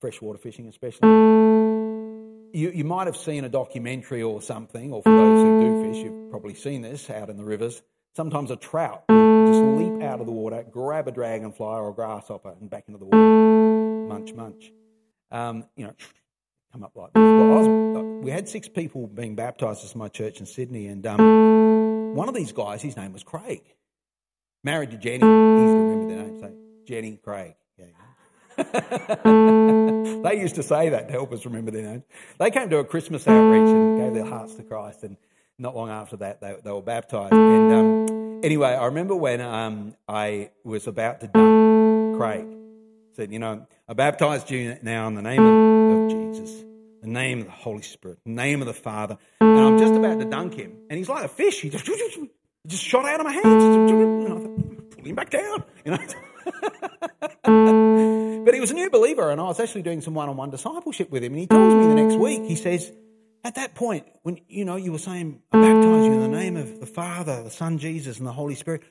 freshwater 0.00 0.38
fishing 0.38 0.68
especially. 0.68 1.08
You, 1.08 2.70
you 2.70 2.84
might 2.84 3.06
have 3.06 3.16
seen 3.16 3.44
a 3.44 3.48
documentary 3.48 4.22
or 4.22 4.42
something, 4.42 4.92
or 4.92 5.02
for 5.02 5.10
those 5.10 5.42
who 5.42 5.60
do 5.60 5.92
fish, 5.92 6.04
you've 6.04 6.30
probably 6.30 6.54
seen 6.54 6.82
this 6.82 7.08
out 7.10 7.30
in 7.30 7.36
the 7.36 7.44
rivers. 7.44 7.82
Sometimes 8.14 8.50
a 8.50 8.56
trout 8.56 9.04
just 9.08 9.60
leap 9.60 10.02
out 10.02 10.20
of 10.20 10.26
the 10.26 10.32
water, 10.32 10.64
grab 10.70 11.08
a 11.08 11.12
dragonfly 11.12 11.66
or 11.66 11.90
a 11.90 11.94
grasshopper, 11.94 12.54
and 12.60 12.68
back 12.68 12.84
into 12.88 12.98
the 12.98 13.04
water. 13.04 14.08
Munch, 14.08 14.34
munch. 14.34 14.72
Um, 15.30 15.64
you 15.76 15.84
know, 15.86 15.94
come 16.72 16.84
up 16.84 16.92
like 16.96 17.12
this. 17.12 17.20
Well, 17.20 17.46
was, 17.46 17.66
uh, 17.98 18.02
we 18.24 18.30
had 18.30 18.48
six 18.48 18.68
people 18.68 19.06
being 19.06 19.34
baptised 19.34 19.84
at 19.88 19.94
my 19.94 20.08
church 20.08 20.40
in 20.40 20.46
Sydney, 20.46 20.88
and 20.88 21.06
um, 21.06 21.18
one 22.18 22.28
of 22.28 22.34
these 22.34 22.50
guys, 22.50 22.82
his 22.82 22.96
name 22.96 23.12
was 23.12 23.22
Craig. 23.22 23.62
Married 24.64 24.90
to 24.90 24.96
Jenny. 24.96 25.20
To 25.20 25.26
remember 25.26 26.14
their 26.14 26.24
name. 26.24 26.40
So 26.40 26.52
Jenny, 26.84 27.18
Craig. 27.22 27.54
They 30.18 30.40
used 30.40 30.56
to 30.56 30.64
say 30.64 30.88
that 30.88 31.06
to 31.06 31.12
help 31.12 31.32
us 31.32 31.44
remember 31.44 31.70
their 31.70 31.84
names. 31.84 32.02
They 32.38 32.50
came 32.50 32.68
to 32.70 32.78
a 32.78 32.84
Christmas 32.84 33.26
outreach 33.28 33.68
and 33.68 34.00
gave 34.00 34.14
their 34.14 34.24
hearts 34.24 34.56
to 34.56 34.64
Christ, 34.64 35.04
and 35.04 35.16
not 35.60 35.76
long 35.76 35.90
after 35.90 36.16
that, 36.16 36.40
they, 36.40 36.56
they 36.64 36.72
were 36.72 36.82
baptized. 36.82 37.32
And 37.32 37.72
um, 37.72 38.40
anyway, 38.42 38.70
I 38.70 38.86
remember 38.86 39.14
when 39.14 39.40
um, 39.40 39.94
I 40.08 40.50
was 40.64 40.88
about 40.88 41.20
to 41.20 41.28
dunk 41.28 42.18
Craig, 42.18 42.46
said, 43.12 43.32
You 43.32 43.38
know, 43.38 43.64
I 43.88 43.92
baptized 43.92 44.50
you 44.50 44.76
now 44.82 45.06
in 45.06 45.14
the 45.14 45.22
name 45.22 45.40
of, 45.40 46.02
of 46.02 46.10
Jesus, 46.10 46.64
the 47.00 47.08
name 47.08 47.40
of 47.40 47.46
the 47.46 47.52
Holy 47.52 47.82
Spirit, 47.82 48.18
the 48.24 48.32
name 48.32 48.60
of 48.60 48.66
the 48.66 48.74
Father, 48.74 49.18
and 49.40 49.58
I'm 49.58 49.78
just 49.78 49.94
about 49.94 50.18
to 50.18 50.24
dunk 50.24 50.54
him, 50.54 50.76
and 50.90 50.98
he's 50.98 51.08
like 51.08 51.24
a 51.24 51.28
fish. 51.28 51.60
He 51.60 51.70
just, 51.70 51.86
just 52.66 52.82
shot 52.82 53.04
out 53.04 53.20
of 53.20 53.26
my 53.26 53.32
hands. 53.32 54.94
Pull 54.94 55.04
him 55.04 55.14
back 55.14 55.30
down, 55.30 55.64
you 55.84 55.92
know. 55.92 55.98
but 58.44 58.54
he 58.54 58.60
was 58.60 58.70
a 58.70 58.74
new 58.74 58.90
believer, 58.90 59.30
and 59.30 59.40
I 59.40 59.44
was 59.44 59.60
actually 59.60 59.82
doing 59.82 60.00
some 60.00 60.14
one-on-one 60.14 60.50
discipleship 60.50 61.10
with 61.10 61.22
him. 61.22 61.32
And 61.32 61.40
he 61.40 61.46
tells 61.46 61.74
me 61.74 61.86
the 61.86 61.94
next 61.94 62.16
week, 62.16 62.42
he 62.44 62.56
says, 62.56 62.92
at 63.44 63.54
that 63.54 63.74
point, 63.74 64.06
when 64.22 64.40
you 64.48 64.64
know 64.64 64.76
you 64.76 64.92
were 64.92 64.98
saying, 64.98 65.40
"I 65.52 65.60
baptize 65.60 66.06
you 66.06 66.12
in 66.12 66.20
the 66.20 66.28
name 66.28 66.56
of 66.56 66.80
the 66.80 66.86
Father, 66.86 67.42
the 67.42 67.50
Son, 67.50 67.78
Jesus, 67.78 68.18
and 68.18 68.26
the 68.26 68.32
Holy 68.32 68.54
Spirit," 68.54 68.82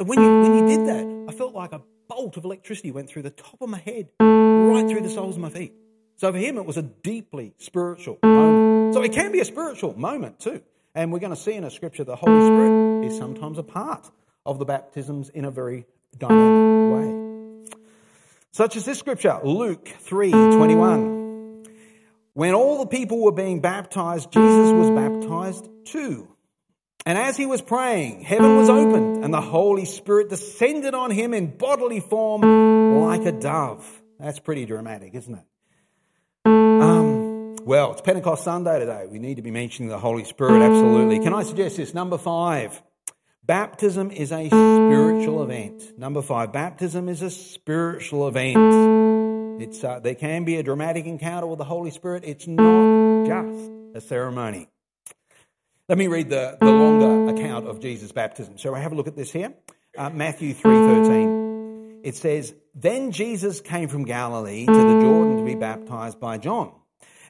when 0.00 0.20
you 0.20 0.40
when 0.40 0.54
you 0.54 0.76
did 0.76 0.86
that, 0.86 1.26
I 1.28 1.36
felt 1.36 1.54
like 1.54 1.72
a 1.72 1.82
bolt 2.08 2.36
of 2.36 2.44
electricity 2.44 2.90
went 2.90 3.10
through 3.10 3.22
the 3.22 3.30
top 3.30 3.60
of 3.60 3.68
my 3.68 3.78
head, 3.78 4.08
right 4.20 4.88
through 4.88 5.02
the 5.02 5.10
soles 5.10 5.36
of 5.36 5.42
my 5.42 5.50
feet. 5.50 5.74
So 6.18 6.32
for 6.32 6.38
him, 6.38 6.58
it 6.58 6.66
was 6.66 6.76
a 6.76 6.82
deeply 6.82 7.54
spiritual 7.58 8.18
moment. 8.24 8.94
So 8.94 9.02
it 9.02 9.12
can 9.12 9.30
be 9.30 9.38
a 9.38 9.44
spiritual 9.44 9.96
moment 9.96 10.40
too. 10.40 10.60
And 10.94 11.12
we're 11.12 11.20
going 11.20 11.34
to 11.34 11.40
see 11.40 11.52
in 11.52 11.62
a 11.62 11.70
scripture 11.70 12.02
the 12.02 12.16
Holy 12.16 12.44
Spirit 12.44 13.06
is 13.06 13.16
sometimes 13.16 13.56
a 13.56 13.62
part 13.62 14.10
of 14.44 14.58
the 14.58 14.64
baptisms 14.64 15.28
in 15.28 15.44
a 15.44 15.50
very 15.50 15.86
dynamic 16.18 16.92
way. 16.92 17.78
Such 18.50 18.74
as 18.74 18.84
this 18.84 18.98
scripture, 18.98 19.38
Luke 19.44 19.86
3 19.86 20.32
21. 20.32 21.64
When 22.34 22.54
all 22.54 22.80
the 22.80 22.86
people 22.86 23.22
were 23.22 23.32
being 23.32 23.60
baptized, 23.60 24.32
Jesus 24.32 24.72
was 24.72 24.90
baptized 24.90 25.68
too. 25.84 26.26
And 27.06 27.16
as 27.16 27.36
he 27.36 27.46
was 27.46 27.62
praying, 27.62 28.22
heaven 28.22 28.56
was 28.56 28.68
opened 28.68 29.24
and 29.24 29.32
the 29.32 29.40
Holy 29.40 29.84
Spirit 29.84 30.30
descended 30.30 30.94
on 30.94 31.12
him 31.12 31.32
in 31.32 31.56
bodily 31.56 32.00
form 32.00 33.00
like 33.02 33.24
a 33.24 33.32
dove. 33.32 34.02
That's 34.18 34.40
pretty 34.40 34.66
dramatic, 34.66 35.14
isn't 35.14 35.34
it? 35.34 35.44
Well, 37.68 37.92
it's 37.92 38.00
Pentecost 38.00 38.44
Sunday 38.44 38.78
today. 38.78 39.06
We 39.10 39.18
need 39.18 39.34
to 39.34 39.42
be 39.42 39.50
mentioning 39.50 39.90
the 39.90 39.98
Holy 39.98 40.24
Spirit, 40.24 40.62
absolutely. 40.62 41.18
Can 41.18 41.34
I 41.34 41.42
suggest 41.42 41.76
this? 41.76 41.92
Number 41.92 42.16
five. 42.16 42.82
Baptism 43.44 44.10
is 44.10 44.32
a 44.32 44.46
spiritual 44.46 45.42
event. 45.42 45.98
Number 45.98 46.22
five, 46.22 46.50
baptism 46.50 47.10
is 47.10 47.20
a 47.20 47.28
spiritual 47.28 48.26
event. 48.26 49.60
It's, 49.60 49.84
uh, 49.84 50.00
there 50.00 50.14
can 50.14 50.44
be 50.44 50.56
a 50.56 50.62
dramatic 50.62 51.04
encounter 51.04 51.46
with 51.46 51.58
the 51.58 51.66
Holy 51.66 51.90
Spirit. 51.90 52.24
It's 52.24 52.46
not 52.46 53.26
just 53.26 53.70
a 53.94 54.00
ceremony. 54.00 54.70
Let 55.90 55.98
me 55.98 56.06
read 56.06 56.30
the, 56.30 56.56
the 56.58 56.72
longer 56.72 57.34
account 57.34 57.66
of 57.66 57.80
Jesus' 57.80 58.12
baptism. 58.12 58.56
So 58.56 58.74
I 58.74 58.78
have 58.78 58.92
a 58.92 58.94
look 58.94 59.08
at 59.08 59.14
this 59.14 59.30
here. 59.30 59.52
Uh, 59.94 60.08
Matthew 60.08 60.54
3.13. 60.54 62.00
It 62.02 62.16
says, 62.16 62.54
Then 62.74 63.12
Jesus 63.12 63.60
came 63.60 63.90
from 63.90 64.06
Galilee 64.06 64.64
to 64.64 64.72
the 64.72 65.00
Jordan 65.02 65.36
to 65.36 65.44
be 65.44 65.54
baptized 65.54 66.18
by 66.18 66.38
John. 66.38 66.72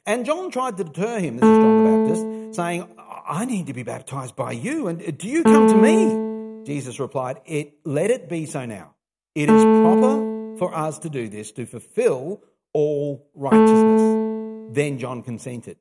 And 0.05 0.25
John 0.25 0.51
tried 0.51 0.77
to 0.77 0.83
deter 0.83 1.19
him, 1.19 1.37
this 1.37 1.45
is 1.45 1.57
John 1.57 1.83
the 1.83 1.89
Baptist, 1.89 2.55
saying, 2.55 2.87
I 2.97 3.45
need 3.45 3.67
to 3.67 3.73
be 3.73 3.83
baptized 3.83 4.35
by 4.35 4.53
you, 4.53 4.87
and 4.87 5.17
do 5.17 5.27
you 5.27 5.43
come 5.43 5.67
to 5.67 5.75
me? 5.75 6.65
Jesus 6.65 6.99
replied, 6.99 7.41
It 7.45 7.79
let 7.83 8.11
it 8.11 8.29
be 8.29 8.45
so 8.45 8.65
now. 8.65 8.95
It 9.35 9.49
is 9.49 9.63
proper 9.63 10.57
for 10.57 10.75
us 10.75 10.99
to 10.99 11.09
do 11.09 11.29
this 11.29 11.51
to 11.53 11.65
fulfill 11.65 12.43
all 12.73 13.29
righteousness. 13.33 14.75
Then 14.75 14.99
John 14.99 15.23
consented. 15.23 15.77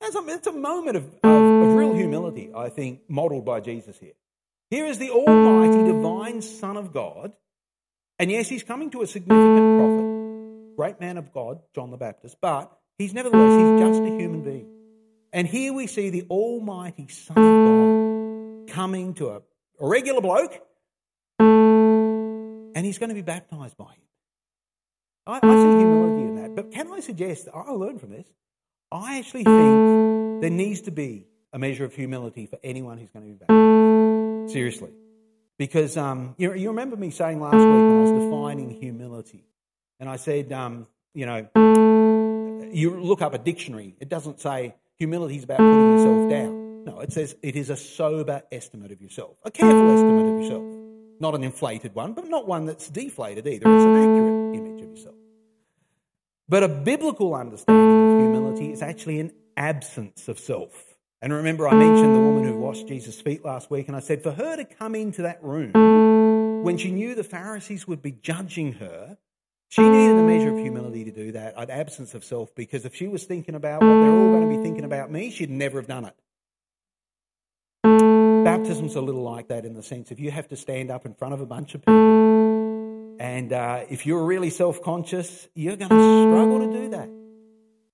And 0.00 0.12
so 0.12 0.28
it's 0.28 0.46
a 0.46 0.52
moment 0.52 0.96
of, 0.96 1.04
of, 1.22 1.42
of 1.42 1.74
real 1.74 1.94
humility, 1.94 2.50
I 2.54 2.68
think, 2.68 3.00
modeled 3.08 3.44
by 3.44 3.60
Jesus 3.60 3.98
here. 3.98 4.12
Here 4.70 4.86
is 4.86 4.98
the 4.98 5.10
Almighty 5.10 5.84
Divine 5.90 6.42
Son 6.42 6.76
of 6.76 6.92
God, 6.92 7.32
and 8.18 8.30
yes, 8.30 8.48
he's 8.48 8.62
coming 8.62 8.90
to 8.90 9.02
a 9.02 9.06
significant 9.06 9.78
prophet, 9.78 10.76
great 10.76 11.00
man 11.00 11.16
of 11.16 11.32
God, 11.32 11.60
John 11.74 11.90
the 11.90 11.96
Baptist, 11.96 12.36
but 12.40 12.70
he's 12.98 13.14
nevertheless, 13.14 13.60
he's 13.60 13.80
just 13.80 14.00
a 14.02 14.18
human 14.18 14.42
being. 14.42 14.68
And 15.32 15.46
here 15.46 15.72
we 15.72 15.86
see 15.86 16.10
the 16.10 16.24
Almighty 16.28 17.08
Son 17.08 17.36
of 17.38 18.66
God 18.66 18.74
coming 18.74 19.14
to 19.14 19.28
a, 19.30 19.36
a 19.36 19.86
regular 19.86 20.20
bloke, 20.20 20.60
and 21.38 22.84
he's 22.84 22.98
going 22.98 23.08
to 23.08 23.14
be 23.14 23.22
baptized 23.22 23.76
by 23.76 23.92
him. 23.92 24.02
I, 25.26 25.36
I 25.36 25.40
see 25.40 25.78
humility 25.78 26.22
in 26.22 26.34
that. 26.36 26.56
But 26.56 26.72
can 26.72 26.92
I 26.92 27.00
suggest, 27.00 27.48
I 27.54 27.70
learned 27.70 28.00
from 28.00 28.10
this, 28.10 28.26
I 28.90 29.18
actually 29.18 29.44
think 29.44 30.40
there 30.40 30.50
needs 30.50 30.82
to 30.82 30.90
be 30.90 31.26
a 31.52 31.58
measure 31.58 31.84
of 31.84 31.94
humility 31.94 32.46
for 32.46 32.58
anyone 32.64 32.98
who's 32.98 33.10
going 33.10 33.26
to 33.26 33.32
be 33.32 33.38
baptized. 33.38 34.52
Seriously. 34.52 34.90
Because 35.58 35.96
um, 35.96 36.34
you, 36.38 36.54
you, 36.54 36.68
remember 36.68 36.96
me 36.96 37.10
saying 37.10 37.40
last 37.40 37.56
week 37.56 37.64
when 37.64 37.98
I 37.98 38.00
was 38.00 38.24
defining 38.24 38.70
humility, 38.70 39.44
and 40.00 40.08
I 40.08 40.16
said, 40.16 40.52
um, 40.52 40.86
you 41.14 41.26
know, 41.26 41.48
you 42.72 43.00
look 43.00 43.22
up 43.22 43.34
a 43.34 43.38
dictionary, 43.38 43.96
it 44.00 44.08
doesn't 44.08 44.40
say 44.40 44.74
Humility 44.98 45.36
is 45.36 45.44
about 45.44 45.58
putting 45.58 45.92
yourself 45.92 46.30
down. 46.30 46.84
No, 46.84 47.00
it 47.00 47.12
says 47.12 47.36
it 47.40 47.54
is 47.54 47.70
a 47.70 47.76
sober 47.76 48.42
estimate 48.50 48.90
of 48.90 49.00
yourself, 49.00 49.36
a 49.44 49.50
careful 49.50 49.90
estimate 49.92 50.34
of 50.34 50.42
yourself. 50.42 50.64
Not 51.20 51.36
an 51.36 51.44
inflated 51.44 51.94
one, 51.94 52.14
but 52.14 52.28
not 52.28 52.48
one 52.48 52.66
that's 52.66 52.88
deflated 52.90 53.46
either. 53.46 53.72
It's 53.72 53.84
an 53.84 53.96
accurate 53.96 54.56
image 54.56 54.82
of 54.82 54.90
yourself. 54.90 55.14
But 56.48 56.64
a 56.64 56.68
biblical 56.68 57.34
understanding 57.36 58.16
of 58.16 58.32
humility 58.32 58.72
is 58.72 58.82
actually 58.82 59.20
an 59.20 59.32
absence 59.56 60.26
of 60.26 60.40
self. 60.40 60.96
And 61.22 61.32
remember, 61.32 61.68
I 61.68 61.74
mentioned 61.74 62.16
the 62.16 62.20
woman 62.20 62.44
who 62.44 62.58
washed 62.58 62.88
Jesus' 62.88 63.20
feet 63.20 63.44
last 63.44 63.70
week, 63.70 63.86
and 63.86 63.96
I 63.96 64.00
said 64.00 64.22
for 64.22 64.32
her 64.32 64.56
to 64.56 64.64
come 64.64 64.96
into 64.96 65.22
that 65.22 65.42
room 65.44 66.64
when 66.64 66.76
she 66.76 66.90
knew 66.90 67.14
the 67.14 67.22
Pharisees 67.22 67.86
would 67.86 68.02
be 68.02 68.12
judging 68.12 68.74
her, 68.74 69.16
she 69.68 69.82
needed 69.82 70.16
a 70.16 70.22
measure 70.22 70.50
of 70.50 70.58
humility 70.58 71.04
to 71.04 71.10
do 71.10 71.32
that, 71.32 71.54
an 71.56 71.70
absence 71.70 72.14
of 72.14 72.24
self, 72.24 72.54
because 72.54 72.86
if 72.86 72.94
she 72.94 73.06
was 73.06 73.24
thinking 73.24 73.54
about 73.54 73.82
what 73.82 73.88
they're 73.88 74.10
all 74.10 74.32
going 74.32 74.50
to 74.50 74.56
be 74.56 74.62
thinking 74.62 74.84
about 74.84 75.10
me, 75.10 75.30
she'd 75.30 75.50
never 75.50 75.78
have 75.78 75.86
done 75.86 76.06
it. 76.06 76.14
Baptism's 78.44 78.96
a 78.96 79.00
little 79.02 79.22
like 79.22 79.48
that 79.48 79.66
in 79.66 79.74
the 79.74 79.82
sense 79.82 80.10
if 80.10 80.20
you 80.20 80.30
have 80.30 80.48
to 80.48 80.56
stand 80.56 80.90
up 80.90 81.04
in 81.04 81.12
front 81.12 81.34
of 81.34 81.42
a 81.42 81.46
bunch 81.46 81.74
of 81.74 81.82
people, 81.82 83.16
and 83.20 83.52
uh, 83.52 83.84
if 83.90 84.06
you're 84.06 84.24
really 84.24 84.48
self 84.48 84.82
conscious, 84.82 85.48
you're 85.54 85.76
going 85.76 85.90
to 85.90 86.22
struggle 86.22 86.60
to 86.60 86.72
do 86.72 86.88
that. 86.90 87.10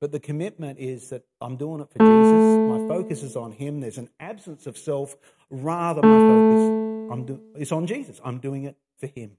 But 0.00 0.12
the 0.12 0.20
commitment 0.20 0.78
is 0.78 1.08
that 1.10 1.24
I'm 1.40 1.56
doing 1.56 1.80
it 1.80 1.88
for 1.90 1.98
Jesus. 1.98 2.68
My 2.68 2.94
focus 2.94 3.22
is 3.22 3.36
on 3.36 3.52
Him. 3.52 3.80
There's 3.80 3.98
an 3.98 4.10
absence 4.20 4.66
of 4.66 4.78
self. 4.78 5.16
Rather, 5.50 6.02
my 6.02 6.18
focus 6.18 7.26
do- 7.26 7.40
is 7.56 7.72
on 7.72 7.86
Jesus. 7.86 8.20
I'm 8.24 8.38
doing 8.38 8.64
it 8.64 8.76
for 8.98 9.06
Him 9.06 9.38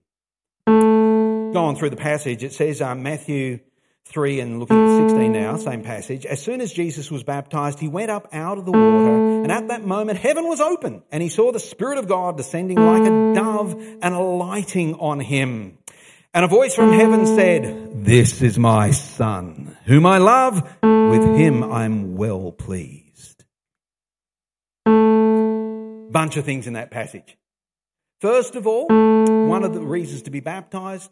on 1.58 1.76
through 1.76 1.90
the 1.90 1.96
passage, 1.96 2.44
it 2.44 2.54
says 2.54 2.82
um, 2.82 3.04
Matthew 3.04 3.60
3 4.06 4.40
and 4.40 4.60
looking 4.60 4.78
at 4.78 5.10
16 5.10 5.32
now, 5.32 5.58
same 5.58 5.82
passage. 5.82 6.26
As 6.26 6.42
soon 6.42 6.62
as 6.62 6.72
Jesus 6.72 7.10
was 7.10 7.24
baptized, 7.24 7.80
he 7.80 7.88
went 7.88 8.12
up 8.12 8.28
out 8.34 8.58
of 8.58 8.66
the 8.66 8.72
water, 8.72 9.44
and 9.44 9.52
at 9.52 9.68
that 9.70 9.86
moment 9.86 10.20
heaven 10.20 10.48
was 10.48 10.62
open, 10.62 11.04
and 11.12 11.24
he 11.24 11.30
saw 11.30 11.52
the 11.52 11.60
Spirit 11.60 11.98
of 11.98 12.08
God 12.08 12.38
descending 12.38 12.78
like 12.78 13.04
a 13.04 13.34
dove 13.34 13.74
and 14.02 14.14
alighting 14.14 14.96
on 14.96 15.20
him. 15.20 15.80
And 16.34 16.46
a 16.46 16.48
voice 16.48 16.76
from 16.76 16.92
heaven 16.92 17.26
said, 17.26 18.06
This 18.06 18.42
is 18.42 18.60
my 18.60 18.92
Son, 18.92 19.76
whom 19.86 20.06
I 20.06 20.18
love, 20.20 20.62
with 20.84 21.38
him 21.38 21.64
I'm 21.64 22.16
well 22.16 22.52
pleased. 22.52 23.44
Bunch 24.86 26.38
of 26.38 26.46
things 26.46 26.68
in 26.68 26.74
that 26.74 26.92
passage. 26.92 27.38
First 28.22 28.56
of 28.56 28.68
all, 28.68 28.88
one 28.88 29.64
of 29.64 29.74
the 29.74 29.82
reasons 29.82 30.24
to 30.24 30.32
be 30.32 30.40
baptized 30.40 31.12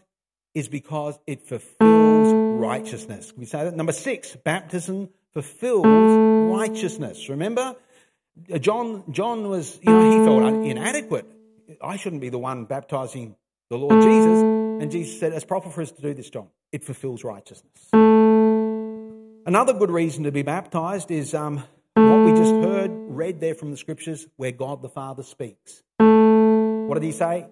is 0.53 0.67
because 0.67 1.19
it 1.25 1.41
fulfills 1.41 2.33
righteousness. 2.61 3.31
Can 3.31 3.39
we 3.39 3.45
say 3.45 3.63
that? 3.63 3.75
Number 3.75 3.91
six, 3.91 4.35
baptism 4.35 5.09
fulfills 5.33 5.85
righteousness. 5.85 7.29
Remember, 7.29 7.75
John, 8.59 9.03
John 9.11 9.49
was, 9.49 9.79
you 9.81 9.91
know, 9.91 10.11
he 10.11 10.25
felt 10.25 10.65
inadequate. 10.65 11.25
I 11.81 11.97
shouldn't 11.97 12.21
be 12.21 12.29
the 12.29 12.39
one 12.39 12.65
baptizing 12.65 13.35
the 13.69 13.77
Lord 13.77 14.01
Jesus. 14.01 14.41
And 14.83 14.91
Jesus 14.91 15.19
said, 15.19 15.33
It's 15.33 15.45
proper 15.45 15.69
for 15.69 15.81
us 15.81 15.91
to 15.91 16.01
do 16.01 16.13
this, 16.13 16.29
John. 16.29 16.47
It 16.71 16.83
fulfills 16.83 17.23
righteousness. 17.23 17.89
Another 19.45 19.73
good 19.73 19.91
reason 19.91 20.23
to 20.23 20.31
be 20.31 20.41
baptized 20.41 21.11
is 21.11 21.33
um, 21.33 21.63
what 21.95 22.25
we 22.25 22.31
just 22.31 22.53
heard, 22.53 22.91
read 22.91 23.39
there 23.39 23.55
from 23.55 23.71
the 23.71 23.77
scriptures, 23.77 24.27
where 24.37 24.51
God 24.51 24.81
the 24.81 24.89
Father 24.89 25.23
speaks. 25.23 25.83
What 25.97 26.95
did 26.95 27.03
he 27.03 27.11
say? 27.11 27.47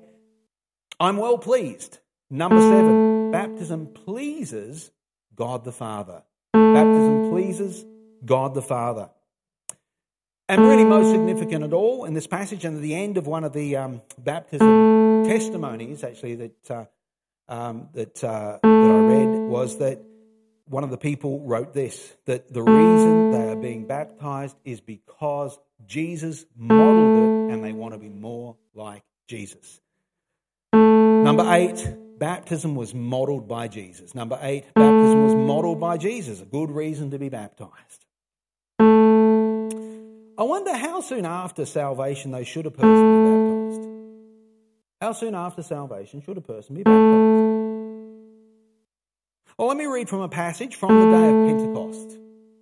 I'm 0.99 1.17
well 1.17 1.37
pleased. 1.37 1.99
Number 2.33 2.61
seven, 2.61 3.31
baptism 3.31 3.87
pleases 3.87 4.89
God 5.35 5.65
the 5.65 5.73
Father. 5.73 6.23
Baptism 6.53 7.29
pleases 7.29 7.85
God 8.23 8.53
the 8.53 8.61
Father. 8.61 9.09
And 10.47 10.61
really, 10.61 10.85
most 10.85 11.11
significant 11.11 11.65
at 11.65 11.73
all 11.73 12.05
in 12.05 12.13
this 12.13 12.27
passage, 12.27 12.63
and 12.63 12.77
at 12.77 12.81
the 12.81 12.95
end 12.95 13.17
of 13.17 13.27
one 13.27 13.43
of 13.43 13.51
the 13.51 13.75
um, 13.75 14.01
baptism 14.17 15.25
testimonies, 15.25 16.05
actually, 16.05 16.35
that, 16.35 16.71
uh, 16.71 16.85
um, 17.49 17.89
that, 17.93 18.23
uh, 18.23 18.59
that 18.63 18.65
I 18.65 18.99
read, 18.99 19.49
was 19.49 19.77
that 19.79 20.01
one 20.65 20.85
of 20.85 20.89
the 20.89 20.97
people 20.97 21.41
wrote 21.41 21.73
this 21.73 22.13
that 22.25 22.51
the 22.53 22.61
reason 22.61 23.31
they 23.31 23.49
are 23.49 23.57
being 23.57 23.87
baptized 23.87 24.55
is 24.63 24.79
because 24.79 25.59
Jesus 25.85 26.45
modeled 26.55 27.49
it 27.49 27.53
and 27.53 27.63
they 27.63 27.73
want 27.73 27.93
to 27.93 27.97
be 27.97 28.07
more 28.07 28.55
like 28.73 29.03
Jesus. 29.27 29.81
Number 31.23 31.45
eight, 31.53 31.87
baptism 32.17 32.75
was 32.75 32.93
modeled 32.93 33.47
by 33.47 33.67
Jesus. 33.67 34.15
Number 34.15 34.39
eight, 34.41 34.65
baptism 34.73 35.23
was 35.23 35.35
modeled 35.35 35.79
by 35.79 35.97
Jesus. 35.97 36.41
A 36.41 36.45
good 36.45 36.71
reason 36.71 37.11
to 37.11 37.19
be 37.19 37.29
baptized. 37.29 38.05
I 38.79 40.43
wonder 40.43 40.75
how 40.75 41.01
soon 41.01 41.25
after 41.25 41.65
salvation 41.65 42.31
they 42.31 42.43
should 42.43 42.65
a 42.65 42.71
person 42.71 42.89
be 42.89 43.29
baptized. 43.29 43.87
How 44.99 45.11
soon 45.13 45.35
after 45.35 45.61
salvation 45.61 46.21
should 46.21 46.37
a 46.37 46.41
person 46.41 46.75
be 46.75 46.83
baptized? 46.83 47.71
Well, 49.57 49.67
let 49.67 49.77
me 49.77 49.85
read 49.85 50.09
from 50.09 50.21
a 50.21 50.29
passage 50.29 50.75
from 50.75 50.99
the 50.99 51.17
day 51.17 51.29
of 51.29 51.47
Pentecost, 51.47 52.17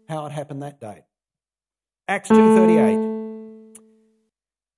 how 0.10 0.26
it 0.26 0.32
happened 0.32 0.64
that 0.64 0.82
day. 0.82 1.06
Acts 2.08 2.30
2:38. 2.30 3.19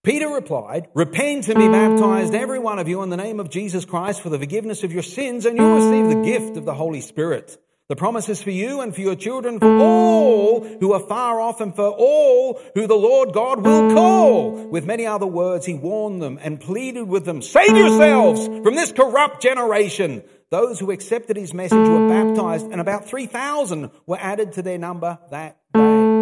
Peter 0.04 0.28
replied, 0.28 0.88
Repent 0.96 1.48
and 1.48 1.60
be 1.60 1.68
baptized, 1.68 2.34
every 2.34 2.58
one 2.58 2.80
of 2.80 2.88
you, 2.88 3.04
in 3.04 3.12
the 3.12 3.18
name 3.18 3.40
of 3.40 3.52
Jesus 3.52 3.86
Christ 3.86 4.22
for 4.22 4.30
the 4.30 4.40
forgiveness 4.40 4.84
of 4.84 4.92
your 4.92 5.04
sins, 5.04 5.46
and 5.46 5.56
you'll 5.56 5.76
receive 5.76 6.08
the 6.10 6.24
gift 6.24 6.58
of 6.58 6.66
the 6.66 6.74
Holy 6.74 7.02
Spirit. 7.02 7.62
The 7.88 7.96
promise 7.96 8.28
is 8.28 8.42
for 8.42 8.50
you 8.50 8.82
and 8.82 8.96
for 8.96 9.02
your 9.02 9.16
children, 9.16 9.60
for 9.60 9.68
all 9.68 10.64
who 10.64 10.94
are 10.94 11.08
far 11.08 11.40
off, 11.40 11.62
and 11.62 11.76
for 11.76 11.90
all 11.90 12.60
who 12.74 12.88
the 12.88 12.96
Lord 12.96 13.32
God 13.32 13.64
will 13.64 13.94
call. 13.94 14.70
With 14.70 14.86
many 14.86 15.06
other 15.06 15.28
words, 15.28 15.68
he 15.68 15.76
warned 15.76 16.20
them 16.20 16.40
and 16.42 16.60
pleaded 16.60 17.04
with 17.04 17.26
them, 17.26 17.44
Save 17.44 17.78
yourselves 17.78 18.48
from 18.48 18.74
this 18.74 18.92
corrupt 18.92 19.44
generation. 19.44 20.24
Those 20.50 20.80
who 20.80 20.90
accepted 20.90 21.38
his 21.38 21.54
message 21.54 21.88
were 21.88 22.08
baptized, 22.08 22.66
and 22.72 22.82
about 22.82 23.06
3,000 23.06 23.92
were 24.08 24.18
added 24.20 24.54
to 24.54 24.64
their 24.64 24.80
number 24.80 25.20
that 25.30 25.58
day. 25.74 26.21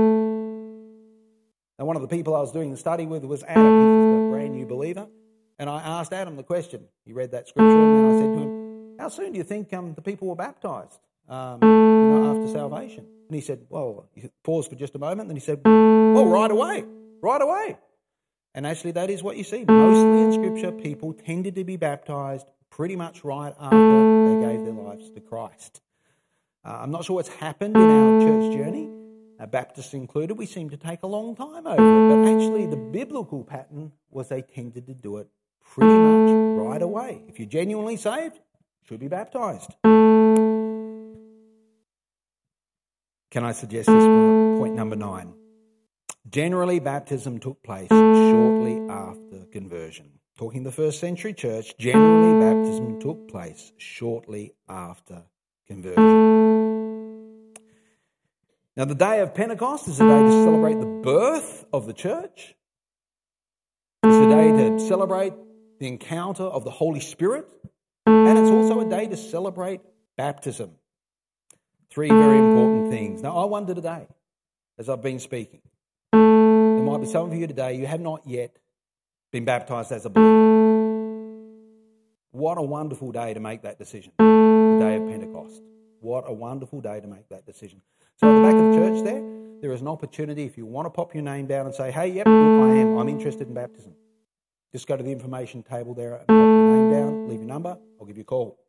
Now, 1.80 1.86
one 1.86 1.96
of 1.96 2.02
the 2.02 2.10
people 2.10 2.36
I 2.36 2.42
was 2.42 2.52
doing 2.52 2.70
the 2.70 2.78
study 2.78 3.06
with 3.06 3.24
was 3.24 3.42
Adam. 3.44 3.64
He's 3.64 4.28
a 4.28 4.30
brand 4.30 4.54
new 4.54 4.66
believer. 4.66 5.08
And 5.58 5.70
I 5.70 5.82
asked 5.82 6.14
Adam 6.14 6.36
the 6.36 6.44
question. 6.44 6.84
He 7.06 7.14
read 7.14 7.32
that 7.32 7.48
scripture, 7.48 7.70
and 7.70 7.98
then 7.98 8.06
I 8.06 8.20
said 8.20 8.34
to 8.36 8.40
him, 8.42 8.98
How 9.00 9.10
soon 9.10 9.32
do 9.32 9.38
you 9.38 9.44
think 9.44 9.74
um, 9.74 9.94
the 9.94 10.02
people 10.02 10.28
were 10.28 10.36
baptized? 10.36 11.00
um, 11.30 11.64
after 11.64 12.48
salvation? 12.52 13.06
And 13.28 13.36
he 13.36 13.42
said, 13.42 13.66
Well, 13.70 14.08
he 14.14 14.30
paused 14.44 14.70
for 14.70 14.76
just 14.76 14.96
a 14.96 15.00
moment, 15.00 15.30
and 15.30 15.38
he 15.38 15.44
said, 15.44 15.62
Well, 15.64 16.26
right 16.26 16.52
away, 16.52 16.84
right 17.22 17.42
away. 17.42 17.78
And 18.56 18.66
actually, 18.66 18.92
that 18.92 19.10
is 19.10 19.22
what 19.22 19.38
you 19.38 19.44
see. 19.44 19.64
Mostly 19.66 20.22
in 20.22 20.34
Scripture, 20.34 20.72
people 20.72 21.14
tended 21.14 21.56
to 21.56 21.64
be 21.64 21.78
baptized 21.78 22.48
pretty 22.72 22.96
much 22.96 23.24
right 23.24 23.54
after 23.60 24.28
they 24.28 24.48
gave 24.48 24.66
their 24.66 24.74
lives 24.74 25.10
to 25.12 25.22
Christ. 25.22 25.82
Uh, 26.66 26.80
I'm 26.82 26.92
not 26.92 27.06
sure 27.06 27.16
what's 27.16 27.30
happened 27.30 27.76
in 27.76 27.82
our 27.82 28.20
church 28.22 28.58
journey, 28.58 28.90
Baptists 29.48 29.94
included. 29.94 30.38
We 30.38 30.46
seem 30.46 30.70
to 30.70 30.78
take 30.78 31.04
a 31.04 31.08
long 31.08 31.36
time 31.36 31.66
over 31.66 31.74
it. 31.74 32.10
But 32.10 32.28
actually, 32.30 32.66
the 32.66 32.76
biblical 32.76 33.44
pattern 33.44 33.94
was 34.12 34.28
they 34.28 34.42
tended 34.42 34.88
to 34.88 34.94
do 34.94 35.18
it 35.18 35.28
pretty 35.62 35.94
much 35.94 36.68
right 36.68 36.82
away. 36.82 37.24
If 37.28 37.40
you're 37.40 37.48
genuinely 37.48 37.96
saved, 37.96 38.36
you 38.36 38.88
should 38.88 39.00
be 39.00 39.08
baptized. 39.08 39.72
Can 43.32 43.46
I 43.46 43.52
suggest 43.52 43.88
this 43.88 44.04
point 44.60 44.76
number 44.76 44.96
nine? 44.96 45.34
Generally, 46.30 46.80
baptism 46.80 47.40
took 47.40 47.64
place 47.64 47.90
shortly 47.90 48.80
after 48.90 49.46
conversion. 49.52 50.20
Talking 50.38 50.64
the 50.64 50.72
first 50.72 51.00
century 51.00 51.34
church, 51.34 51.78
generally, 51.78 52.40
baptism 52.40 53.00
took 53.00 53.28
place 53.28 53.72
shortly 53.78 54.54
after 54.68 55.24
conversion. 55.68 56.69
Now, 58.80 58.86
the 58.86 58.96
day 58.96 59.20
of 59.20 59.36
Pentecost 59.36 59.90
is 59.90 60.00
a 60.00 60.06
day 60.06 60.22
to 60.24 60.32
celebrate 60.46 60.80
the 60.80 60.86
birth 60.86 61.66
of 61.74 61.86
the 61.86 61.92
church. 61.92 62.56
It's 64.04 64.16
a 64.16 64.30
day 64.30 64.52
to 64.54 64.80
celebrate 64.80 65.34
the 65.82 65.88
encounter 65.90 66.44
of 66.44 66.64
the 66.64 66.72
Holy 66.72 67.02
Spirit. 67.02 67.46
And 68.06 68.40
it's 68.40 68.50
also 68.50 68.80
a 68.80 68.90
day 68.90 69.08
to 69.08 69.18
celebrate 69.18 69.82
baptism. 70.16 70.72
Three 71.90 72.08
very 72.08 72.38
important 72.38 72.90
things. 72.90 73.22
Now, 73.22 73.38
I 73.38 73.44
wonder 73.44 73.76
today, 73.76 74.08
as 74.78 74.88
I've 74.88 75.04
been 75.04 75.20
speaking, 75.20 75.60
there 76.14 76.22
might 76.22 77.02
be 77.02 77.08
some 77.08 77.30
of 77.30 77.38
you 77.38 77.48
today, 77.48 77.74
you 77.74 77.86
have 77.86 78.00
not 78.00 78.26
yet 78.26 78.60
been 79.34 79.44
baptized 79.44 79.92
as 79.92 80.06
a 80.06 80.10
believer. 80.10 81.50
What 82.32 82.58
a 82.58 82.62
wonderful 82.62 83.12
day 83.12 83.34
to 83.34 83.42
make 83.42 83.64
that 83.64 83.78
decision. 83.78 84.14
The 84.20 84.78
day 84.80 84.96
of 84.96 85.06
Pentecost. 85.06 85.62
What 86.00 86.24
a 86.28 86.32
wonderful 86.32 86.80
day 86.80 87.02
to 87.02 87.08
make 87.08 87.28
that 87.28 87.46
decision. 87.46 87.82
So, 88.20 88.28
at 88.28 88.36
the 88.36 88.42
back 88.42 88.56
of 88.56 88.72
the 88.72 88.78
church 88.78 89.04
there, 89.04 89.24
there 89.62 89.72
is 89.72 89.82
an 89.82 89.88
opportunity 89.88 90.44
if 90.44 90.58
you 90.58 90.66
want 90.66 90.86
to 90.86 90.90
pop 90.90 91.14
your 91.14 91.24
name 91.24 91.48
down 91.48 91.66
and 91.66 91.76
say, 91.76 91.92
hey, 91.92 92.08
yep, 92.08 92.28
look, 92.28 92.36
I 92.36 92.76
am. 92.76 92.98
I'm 92.98 93.08
interested 93.08 93.48
in 93.48 93.54
baptism. 93.54 93.94
Just 94.72 94.88
go 94.88 94.98
to 94.98 95.04
the 95.04 95.12
information 95.12 95.64
table 95.64 95.94
there 95.94 96.18
pop 96.18 96.30
your 96.30 96.76
name 96.76 96.92
down, 96.92 97.30
leave 97.30 97.40
your 97.40 97.48
number, 97.48 97.78
I'll 98.00 98.06
give 98.06 98.18
you 98.18 98.24
a 98.24 98.26
call. 98.26 98.60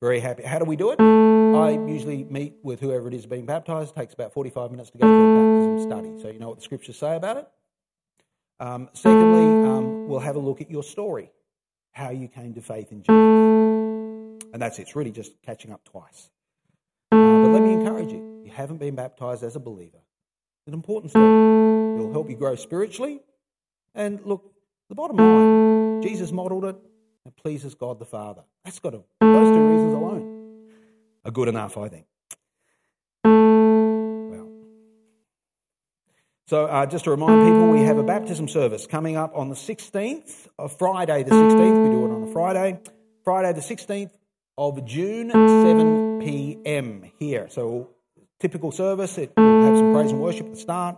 Very 0.00 0.20
happy. 0.20 0.42
How 0.42 0.58
do 0.58 0.64
we 0.66 0.76
do 0.76 0.90
it? 0.90 1.00
I 1.00 1.70
usually 1.88 2.24
meet 2.24 2.54
with 2.62 2.80
whoever 2.80 3.08
it 3.08 3.14
is 3.14 3.24
being 3.26 3.46
baptized. 3.46 3.92
It 3.96 4.00
takes 4.00 4.14
about 4.14 4.32
45 4.32 4.70
minutes 4.70 4.90
to 4.90 4.98
go 4.98 5.06
through 5.06 5.32
a 5.32 5.78
baptism 5.80 5.90
study. 5.90 6.22
So 6.22 6.28
you 6.28 6.38
know 6.38 6.50
what 6.50 6.58
the 6.58 6.64
scriptures 6.64 6.98
say 6.98 7.16
about 7.16 7.38
it. 7.38 7.48
Um, 8.60 8.90
secondly, 8.92 9.68
um, 9.68 10.06
we'll 10.06 10.20
have 10.20 10.36
a 10.36 10.38
look 10.38 10.60
at 10.60 10.70
your 10.70 10.82
story, 10.82 11.30
how 11.92 12.10
you 12.10 12.28
came 12.28 12.54
to 12.54 12.60
faith 12.60 12.92
in 12.92 13.02
Jesus. 13.02 14.48
And 14.52 14.60
that's 14.60 14.78
it. 14.78 14.82
It's 14.82 14.96
really 14.96 15.12
just 15.12 15.32
catching 15.42 15.72
up 15.72 15.82
twice. 15.84 16.30
Uh, 17.10 17.16
but 17.16 17.48
let 17.48 17.62
me 17.62 17.72
encourage 17.72 18.12
you. 18.12 18.35
You 18.46 18.52
haven't 18.52 18.76
been 18.76 18.94
baptized 18.94 19.42
as 19.42 19.56
a 19.56 19.58
believer. 19.58 19.98
It's 19.98 20.68
an 20.68 20.74
important 20.74 21.10
step. 21.10 21.20
It'll 21.20 22.12
help 22.12 22.30
you 22.30 22.36
grow 22.36 22.54
spiritually. 22.54 23.18
And 23.92 24.20
look, 24.24 24.54
the 24.88 24.94
bottom 24.94 25.16
line, 25.16 26.00
Jesus 26.00 26.30
modeled 26.30 26.64
it. 26.64 26.76
It 27.24 27.34
pleases 27.34 27.74
God 27.74 27.98
the 27.98 28.04
Father. 28.04 28.42
That's 28.64 28.78
got 28.78 28.90
to, 28.90 29.02
those 29.20 29.48
two 29.48 29.68
reasons 29.68 29.94
alone 29.94 30.68
are 31.24 31.32
good 31.32 31.48
enough, 31.48 31.76
I 31.76 31.88
think. 31.88 32.06
Well, 33.24 34.48
so 36.46 36.66
uh, 36.66 36.86
just 36.86 37.02
to 37.06 37.10
remind 37.10 37.48
people, 37.48 37.68
we 37.68 37.80
have 37.80 37.98
a 37.98 38.04
baptism 38.04 38.46
service 38.46 38.86
coming 38.86 39.16
up 39.16 39.32
on 39.34 39.48
the 39.48 39.56
16th 39.56 40.46
of 40.56 40.78
Friday, 40.78 41.24
the 41.24 41.32
16th. 41.32 41.82
We 41.82 41.90
do 41.90 42.06
it 42.06 42.14
on 42.14 42.28
a 42.28 42.32
Friday. 42.32 42.78
Friday, 43.24 43.52
the 43.54 43.60
16th 43.60 44.10
of 44.56 44.84
June, 44.84 45.30
7 45.32 46.20
p.m. 46.20 47.10
here. 47.18 47.48
So, 47.50 47.95
typical 48.40 48.72
service. 48.72 49.18
It 49.18 49.32
will 49.36 49.64
have 49.64 49.76
some 49.76 49.92
praise 49.92 50.10
and 50.10 50.20
worship 50.20 50.46
at 50.46 50.54
the 50.54 50.60
start. 50.60 50.96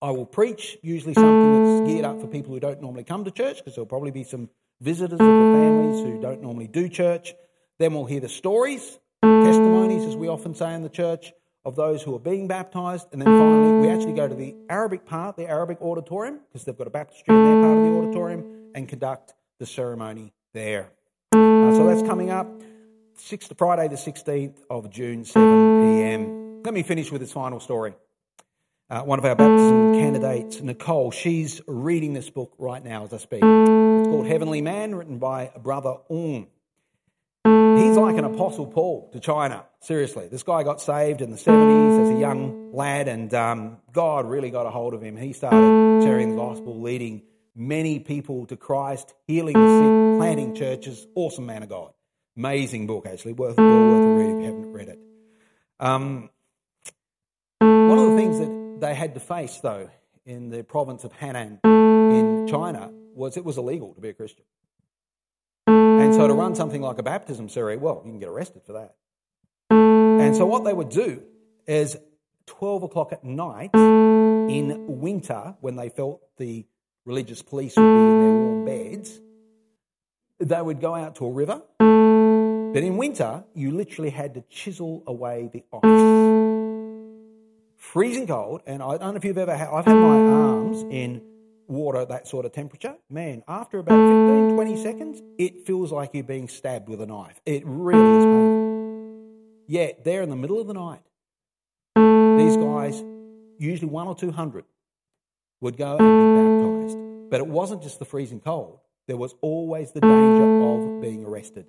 I 0.00 0.10
will 0.10 0.26
preach, 0.26 0.78
usually 0.82 1.14
something 1.14 1.64
that's 1.78 1.88
geared 1.88 2.04
up 2.04 2.20
for 2.20 2.26
people 2.26 2.52
who 2.52 2.60
don't 2.60 2.82
normally 2.82 3.04
come 3.04 3.24
to 3.24 3.30
church, 3.30 3.58
because 3.58 3.74
there'll 3.76 3.86
probably 3.86 4.10
be 4.10 4.24
some 4.24 4.50
visitors 4.80 5.12
of 5.12 5.18
the 5.18 5.24
families 5.24 6.04
who 6.04 6.20
don't 6.20 6.42
normally 6.42 6.66
do 6.66 6.88
church. 6.88 7.34
Then 7.78 7.94
we'll 7.94 8.06
hear 8.06 8.20
the 8.20 8.28
stories, 8.28 8.98
testimonies, 9.22 10.04
as 10.04 10.16
we 10.16 10.26
often 10.28 10.54
say 10.56 10.74
in 10.74 10.82
the 10.82 10.88
church, 10.88 11.32
of 11.64 11.76
those 11.76 12.02
who 12.02 12.12
are 12.16 12.18
being 12.18 12.48
baptized. 12.48 13.06
And 13.12 13.22
then 13.22 13.26
finally, 13.26 13.86
we 13.86 13.88
actually 13.88 14.14
go 14.14 14.26
to 14.26 14.34
the 14.34 14.56
Arabic 14.68 15.06
part, 15.06 15.36
the 15.36 15.46
Arabic 15.48 15.80
auditorium, 15.80 16.40
because 16.48 16.64
they've 16.64 16.76
got 16.76 16.88
a 16.88 16.90
baptistry 16.90 17.32
in 17.32 17.44
their 17.44 17.62
part 17.62 17.78
of 17.78 17.84
the 17.84 17.98
auditorium, 17.98 18.70
and 18.74 18.88
conduct 18.88 19.34
the 19.60 19.66
ceremony 19.66 20.32
there. 20.52 20.90
Uh, 21.32 21.72
so 21.76 21.86
that's 21.86 22.02
coming 22.02 22.30
up 22.30 22.48
sixth, 23.16 23.52
Friday, 23.56 23.88
the 23.88 23.96
16th 23.96 24.56
of 24.70 24.90
June, 24.90 25.24
7 25.24 25.98
p.m. 25.98 26.62
Let 26.62 26.74
me 26.74 26.82
finish 26.82 27.10
with 27.10 27.20
this 27.20 27.32
final 27.32 27.60
story. 27.60 27.94
uh, 28.90 29.02
one 29.02 29.18
of 29.18 29.24
our 29.24 29.34
baptism 29.34 29.94
candidates, 29.94 30.60
Nicole, 30.60 31.10
she's 31.10 31.62
reading 31.66 32.12
this 32.12 32.28
book 32.30 32.52
right 32.58 32.84
now 32.84 33.04
as 33.04 33.12
I 33.14 33.16
speak. 33.16 33.40
It's 33.42 34.08
called 34.08 34.26
Heavenly 34.26 34.60
Man, 34.60 34.94
written 34.94 35.18
by 35.18 35.50
Brother 35.62 35.94
Yun. 36.10 36.46
He's 37.44 37.96
like 37.96 38.16
an 38.18 38.24
Apostle 38.24 38.66
Paul 38.66 39.10
to 39.14 39.20
China. 39.20 39.64
Seriously, 39.80 40.28
this 40.28 40.42
guy 40.42 40.62
got 40.62 40.80
saved 40.80 41.22
in 41.22 41.30
the 41.30 41.36
70s 41.38 42.02
as 42.04 42.10
a 42.16 42.20
young 42.20 42.72
lad, 42.74 43.08
and 43.08 43.32
um, 43.34 43.78
God 43.92 44.28
really 44.28 44.50
got 44.50 44.66
a 44.66 44.70
hold 44.70 44.94
of 44.94 45.02
him. 45.02 45.16
He 45.16 45.32
started 45.32 46.02
sharing 46.04 46.30
the 46.30 46.36
gospel, 46.36 46.80
leading 46.80 47.22
many 47.56 47.98
people 47.98 48.46
to 48.46 48.56
Christ, 48.56 49.12
healing 49.26 49.54
the 49.54 49.78
sick, 49.78 50.18
planting 50.20 50.54
churches. 50.54 51.06
Awesome 51.14 51.46
man 51.46 51.62
of 51.62 51.70
God. 51.70 51.92
Amazing 52.36 52.86
book, 52.86 53.06
actually. 53.06 53.34
Worth, 53.34 53.56
well 53.58 53.66
worth 53.66 54.04
a 54.04 54.14
read 54.18 54.30
if 54.30 54.40
you 54.40 54.44
haven't 54.44 54.72
read 54.72 54.88
it. 54.88 54.98
Um, 55.80 56.30
one 57.60 57.98
of 57.98 58.10
the 58.10 58.16
things 58.16 58.38
that 58.38 58.78
they 58.80 58.94
had 58.94 59.14
to 59.14 59.20
face, 59.20 59.58
though, 59.62 59.90
in 60.24 60.50
the 60.50 60.62
province 60.64 61.04
of 61.04 61.12
Henan 61.12 61.58
in 61.64 62.46
China 62.48 62.90
was 63.14 63.36
it 63.36 63.44
was 63.44 63.58
illegal 63.58 63.92
to 63.94 64.00
be 64.00 64.08
a 64.08 64.14
Christian. 64.14 64.44
And 65.66 66.14
so 66.14 66.26
to 66.26 66.34
run 66.34 66.54
something 66.54 66.82
like 66.82 66.98
a 66.98 67.02
baptism 67.02 67.48
ceremony, 67.48 67.82
well, 67.82 68.02
you 68.04 68.10
can 68.10 68.18
get 68.18 68.28
arrested 68.28 68.62
for 68.64 68.72
that. 68.72 68.94
And 69.70 70.34
so 70.34 70.46
what 70.46 70.64
they 70.64 70.72
would 70.72 70.88
do 70.88 71.22
is 71.66 71.96
12 72.46 72.84
o'clock 72.84 73.12
at 73.12 73.24
night 73.24 73.70
in 73.74 75.00
winter, 75.00 75.54
when 75.60 75.76
they 75.76 75.88
felt 75.88 76.22
the 76.38 76.66
religious 77.04 77.42
police 77.42 77.76
would 77.76 77.82
be 77.82 77.88
in 77.88 78.20
their 78.20 78.30
warm 78.30 78.64
beds, 78.64 79.20
they 80.42 80.60
would 80.60 80.80
go 80.80 80.94
out 80.94 81.16
to 81.16 81.26
a 81.26 81.30
river. 81.30 81.62
But 81.78 82.82
in 82.82 82.96
winter, 82.96 83.44
you 83.54 83.70
literally 83.70 84.10
had 84.10 84.34
to 84.34 84.42
chisel 84.48 85.02
away 85.06 85.50
the 85.52 85.62
ice. 85.72 87.02
Freezing 87.76 88.26
cold, 88.26 88.62
and 88.66 88.82
I 88.82 88.96
don't 88.96 89.12
know 89.12 89.16
if 89.16 89.24
you've 89.24 89.38
ever 89.38 89.56
had, 89.56 89.68
I've 89.68 89.84
had 89.84 89.96
my 89.96 90.16
arms 90.16 90.82
in 90.90 91.22
water 91.68 92.04
that 92.04 92.26
sort 92.26 92.46
of 92.46 92.52
temperature. 92.52 92.94
Man, 93.10 93.42
after 93.46 93.78
about 93.78 93.98
15, 93.98 94.54
20 94.54 94.82
seconds, 94.82 95.22
it 95.38 95.66
feels 95.66 95.92
like 95.92 96.10
you're 96.14 96.24
being 96.24 96.48
stabbed 96.48 96.88
with 96.88 97.00
a 97.00 97.06
knife. 97.06 97.40
It 97.44 97.62
really 97.64 98.18
is 98.18 98.24
painful. 98.24 98.72
Yet, 99.68 100.04
there 100.04 100.22
in 100.22 100.30
the 100.30 100.36
middle 100.36 100.60
of 100.60 100.66
the 100.66 100.74
night, 100.74 101.02
these 102.38 102.56
guys, 102.56 103.02
usually 103.58 103.90
one 103.90 104.06
or 104.06 104.14
two 104.14 104.32
hundred, 104.32 104.64
would 105.60 105.76
go 105.76 105.96
and 105.98 105.98
be 105.98 106.86
baptized. 106.86 107.30
But 107.30 107.40
it 107.40 107.46
wasn't 107.46 107.82
just 107.82 107.98
the 107.98 108.04
freezing 108.04 108.40
cold, 108.40 108.78
there 109.06 109.16
was 109.16 109.34
always 109.40 109.92
the 109.92 110.00
danger 110.00 110.64
of 110.64 111.00
being 111.02 111.24
arrested. 111.24 111.66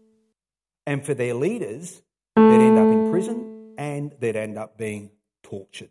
And 0.85 1.05
for 1.05 1.13
their 1.13 1.33
leaders, 1.33 2.01
they'd 2.35 2.41
end 2.41 2.77
up 2.77 2.91
in 2.91 3.11
prison 3.11 3.75
and 3.77 4.13
they'd 4.19 4.35
end 4.35 4.57
up 4.57 4.77
being 4.77 5.11
tortured. 5.41 5.89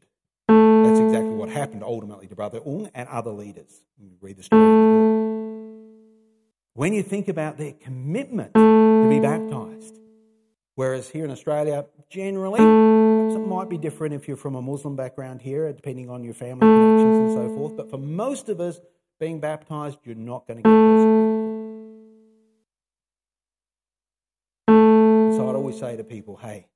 That's 0.48 1.00
exactly 1.00 1.30
what 1.30 1.48
happened 1.48 1.82
ultimately 1.82 2.26
to 2.26 2.34
Brother 2.34 2.60
Yun 2.64 2.90
and 2.94 3.08
other 3.08 3.30
leaders. 3.30 3.82
Read 4.20 4.36
the 4.36 4.42
story. 4.42 4.62
When 6.74 6.92
you 6.92 7.02
think 7.02 7.28
about 7.28 7.58
their 7.58 7.72
commitment 7.72 8.54
to 8.54 9.08
be 9.08 9.20
baptized, 9.20 9.98
whereas 10.74 11.08
here 11.08 11.24
in 11.24 11.30
Australia, 11.30 11.86
generally, 12.08 12.60
it 13.34 13.46
might 13.46 13.68
be 13.68 13.78
different 13.78 14.14
if 14.14 14.26
you're 14.26 14.36
from 14.36 14.54
a 14.54 14.62
Muslim 14.62 14.96
background 14.96 15.42
here, 15.42 15.72
depending 15.72 16.10
on 16.10 16.24
your 16.24 16.34
family 16.34 16.60
connections 16.60 17.16
and 17.18 17.32
so 17.32 17.56
forth. 17.56 17.76
But 17.76 17.90
for 17.90 17.98
most 17.98 18.48
of 18.48 18.60
us, 18.60 18.80
being 19.20 19.38
baptized, 19.38 19.98
you're 20.04 20.16
not 20.16 20.46
going 20.46 20.62
to 20.62 20.62
get 20.62 20.70
persecuted. 20.70 21.31
Say 25.82 25.96
to 25.96 26.04
people, 26.04 26.36
hey, 26.36 26.68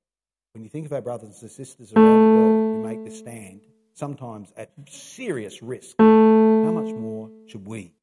when 0.53 0.65
you 0.65 0.69
think 0.69 0.85
of 0.85 0.91
our 0.91 0.99
brothers 0.99 1.41
and 1.41 1.49
sisters 1.49 1.93
around 1.93 2.03
the 2.03 2.11
world 2.41 2.75
who 2.75 2.83
make 2.89 3.05
this 3.05 3.19
stand, 3.19 3.61
sometimes 3.93 4.51
at 4.57 4.69
serious 4.89 5.63
risk, 5.63 5.95
how 5.97 6.71
much 6.73 6.93
more 6.93 7.29
should 7.47 7.65
we 7.65 7.93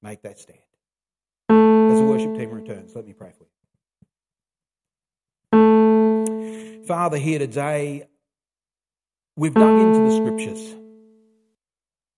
make 0.00 0.22
that 0.22 0.38
stand? 0.38 0.60
As 1.48 1.98
the 1.98 2.04
worship 2.04 2.36
team 2.36 2.50
returns, 2.50 2.94
let 2.94 3.04
me 3.04 3.14
pray 3.14 3.32
for 3.36 3.46
you. 5.52 6.84
Father, 6.86 7.18
here 7.18 7.40
today, 7.40 8.06
we've 9.36 9.54
dug 9.54 9.80
into 9.80 9.98
the 10.08 10.14
scriptures. 10.14 10.72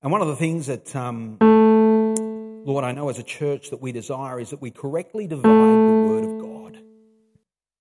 And 0.03 0.12
one 0.12 0.20
of 0.20 0.29
the 0.29 0.37
things 0.37 0.66
that, 0.66 0.94
um, 0.94 1.38
Lord, 2.66 2.85
I 2.85 2.92
know 2.92 3.09
as 3.09 3.18
a 3.18 3.22
church 3.22 3.70
that 3.70 3.81
we 3.81 3.92
desire 3.92 4.38
is 4.38 4.51
that 4.51 4.61
we 4.61 4.70
correctly 4.70 5.27
divide 5.27 5.44
the 5.44 6.07
word 6.07 6.25
of 6.25 6.38
God. 6.38 6.46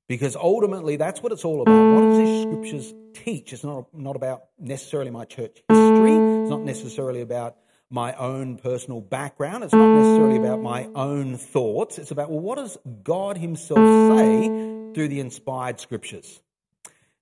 Because 0.08 0.36
ultimately, 0.36 0.98
that's 0.98 1.22
what 1.24 1.32
it's 1.32 1.44
all 1.44 1.62
about. 1.62 1.96
What 1.96 2.02
does 2.02 2.18
these 2.20 2.42
scriptures 2.44 2.94
teach? 3.14 3.54
It's 3.54 3.64
not, 3.64 3.94
not 3.94 4.16
about 4.16 4.44
necessarily 4.60 5.10
my 5.10 5.26
church 5.26 5.64
history. 5.68 6.14
It's 6.14 6.50
not 6.50 6.62
necessarily 6.62 7.22
about 7.22 7.58
my 7.90 8.14
own 8.14 8.58
personal 8.58 9.02
background. 9.02 9.64
It's 9.64 9.74
not 9.74 9.96
necessarily 9.96 10.38
about 10.38 10.62
my 10.62 10.88
own 10.94 11.38
thoughts. 11.38 11.98
It's 11.98 12.12
about, 12.12 12.30
well, 12.30 12.40
what 12.40 12.58
does 12.58 12.78
God 13.04 13.38
Himself 13.38 13.80
say 13.80 14.46
through 14.94 15.08
the 15.08 15.20
inspired 15.20 15.80
scriptures? 15.80 16.42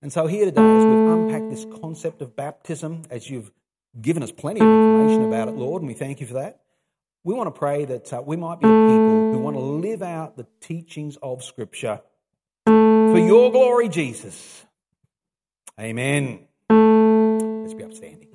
And 0.02 0.12
so 0.12 0.28
here 0.28 0.44
today, 0.44 0.62
as 0.62 0.84
we've 0.84 1.08
unpacked 1.08 1.50
this 1.50 1.66
concept 1.82 2.22
of 2.22 2.36
baptism, 2.36 3.04
as 3.10 3.30
you've 3.30 3.52
given 4.02 4.24
us 4.24 4.32
plenty 4.34 4.60
of 4.60 4.68
information 4.68 5.24
about 5.26 5.48
it, 5.48 5.56
Lord, 5.56 5.82
and 5.82 5.88
we 5.88 5.94
thank 5.94 6.20
you 6.20 6.28
for 6.28 6.34
that, 6.34 6.60
we 7.24 7.34
want 7.34 7.48
to 7.48 7.58
pray 7.58 7.86
that 7.86 8.12
uh, 8.12 8.22
we 8.22 8.36
might 8.36 8.60
be 8.60 8.66
people 8.66 9.32
who 9.32 9.40
want 9.40 9.56
to 9.56 9.62
live 9.62 10.02
out 10.02 10.36
the 10.36 10.46
teachings 10.60 11.18
of 11.24 11.42
Scripture 11.42 12.02
for 13.14 13.20
your 13.20 13.52
glory, 13.52 13.90
Jesus. 13.90 14.66
Amen. 15.80 16.48
Let's 16.70 17.76
be 17.76 17.84
upstanding. 17.84 18.33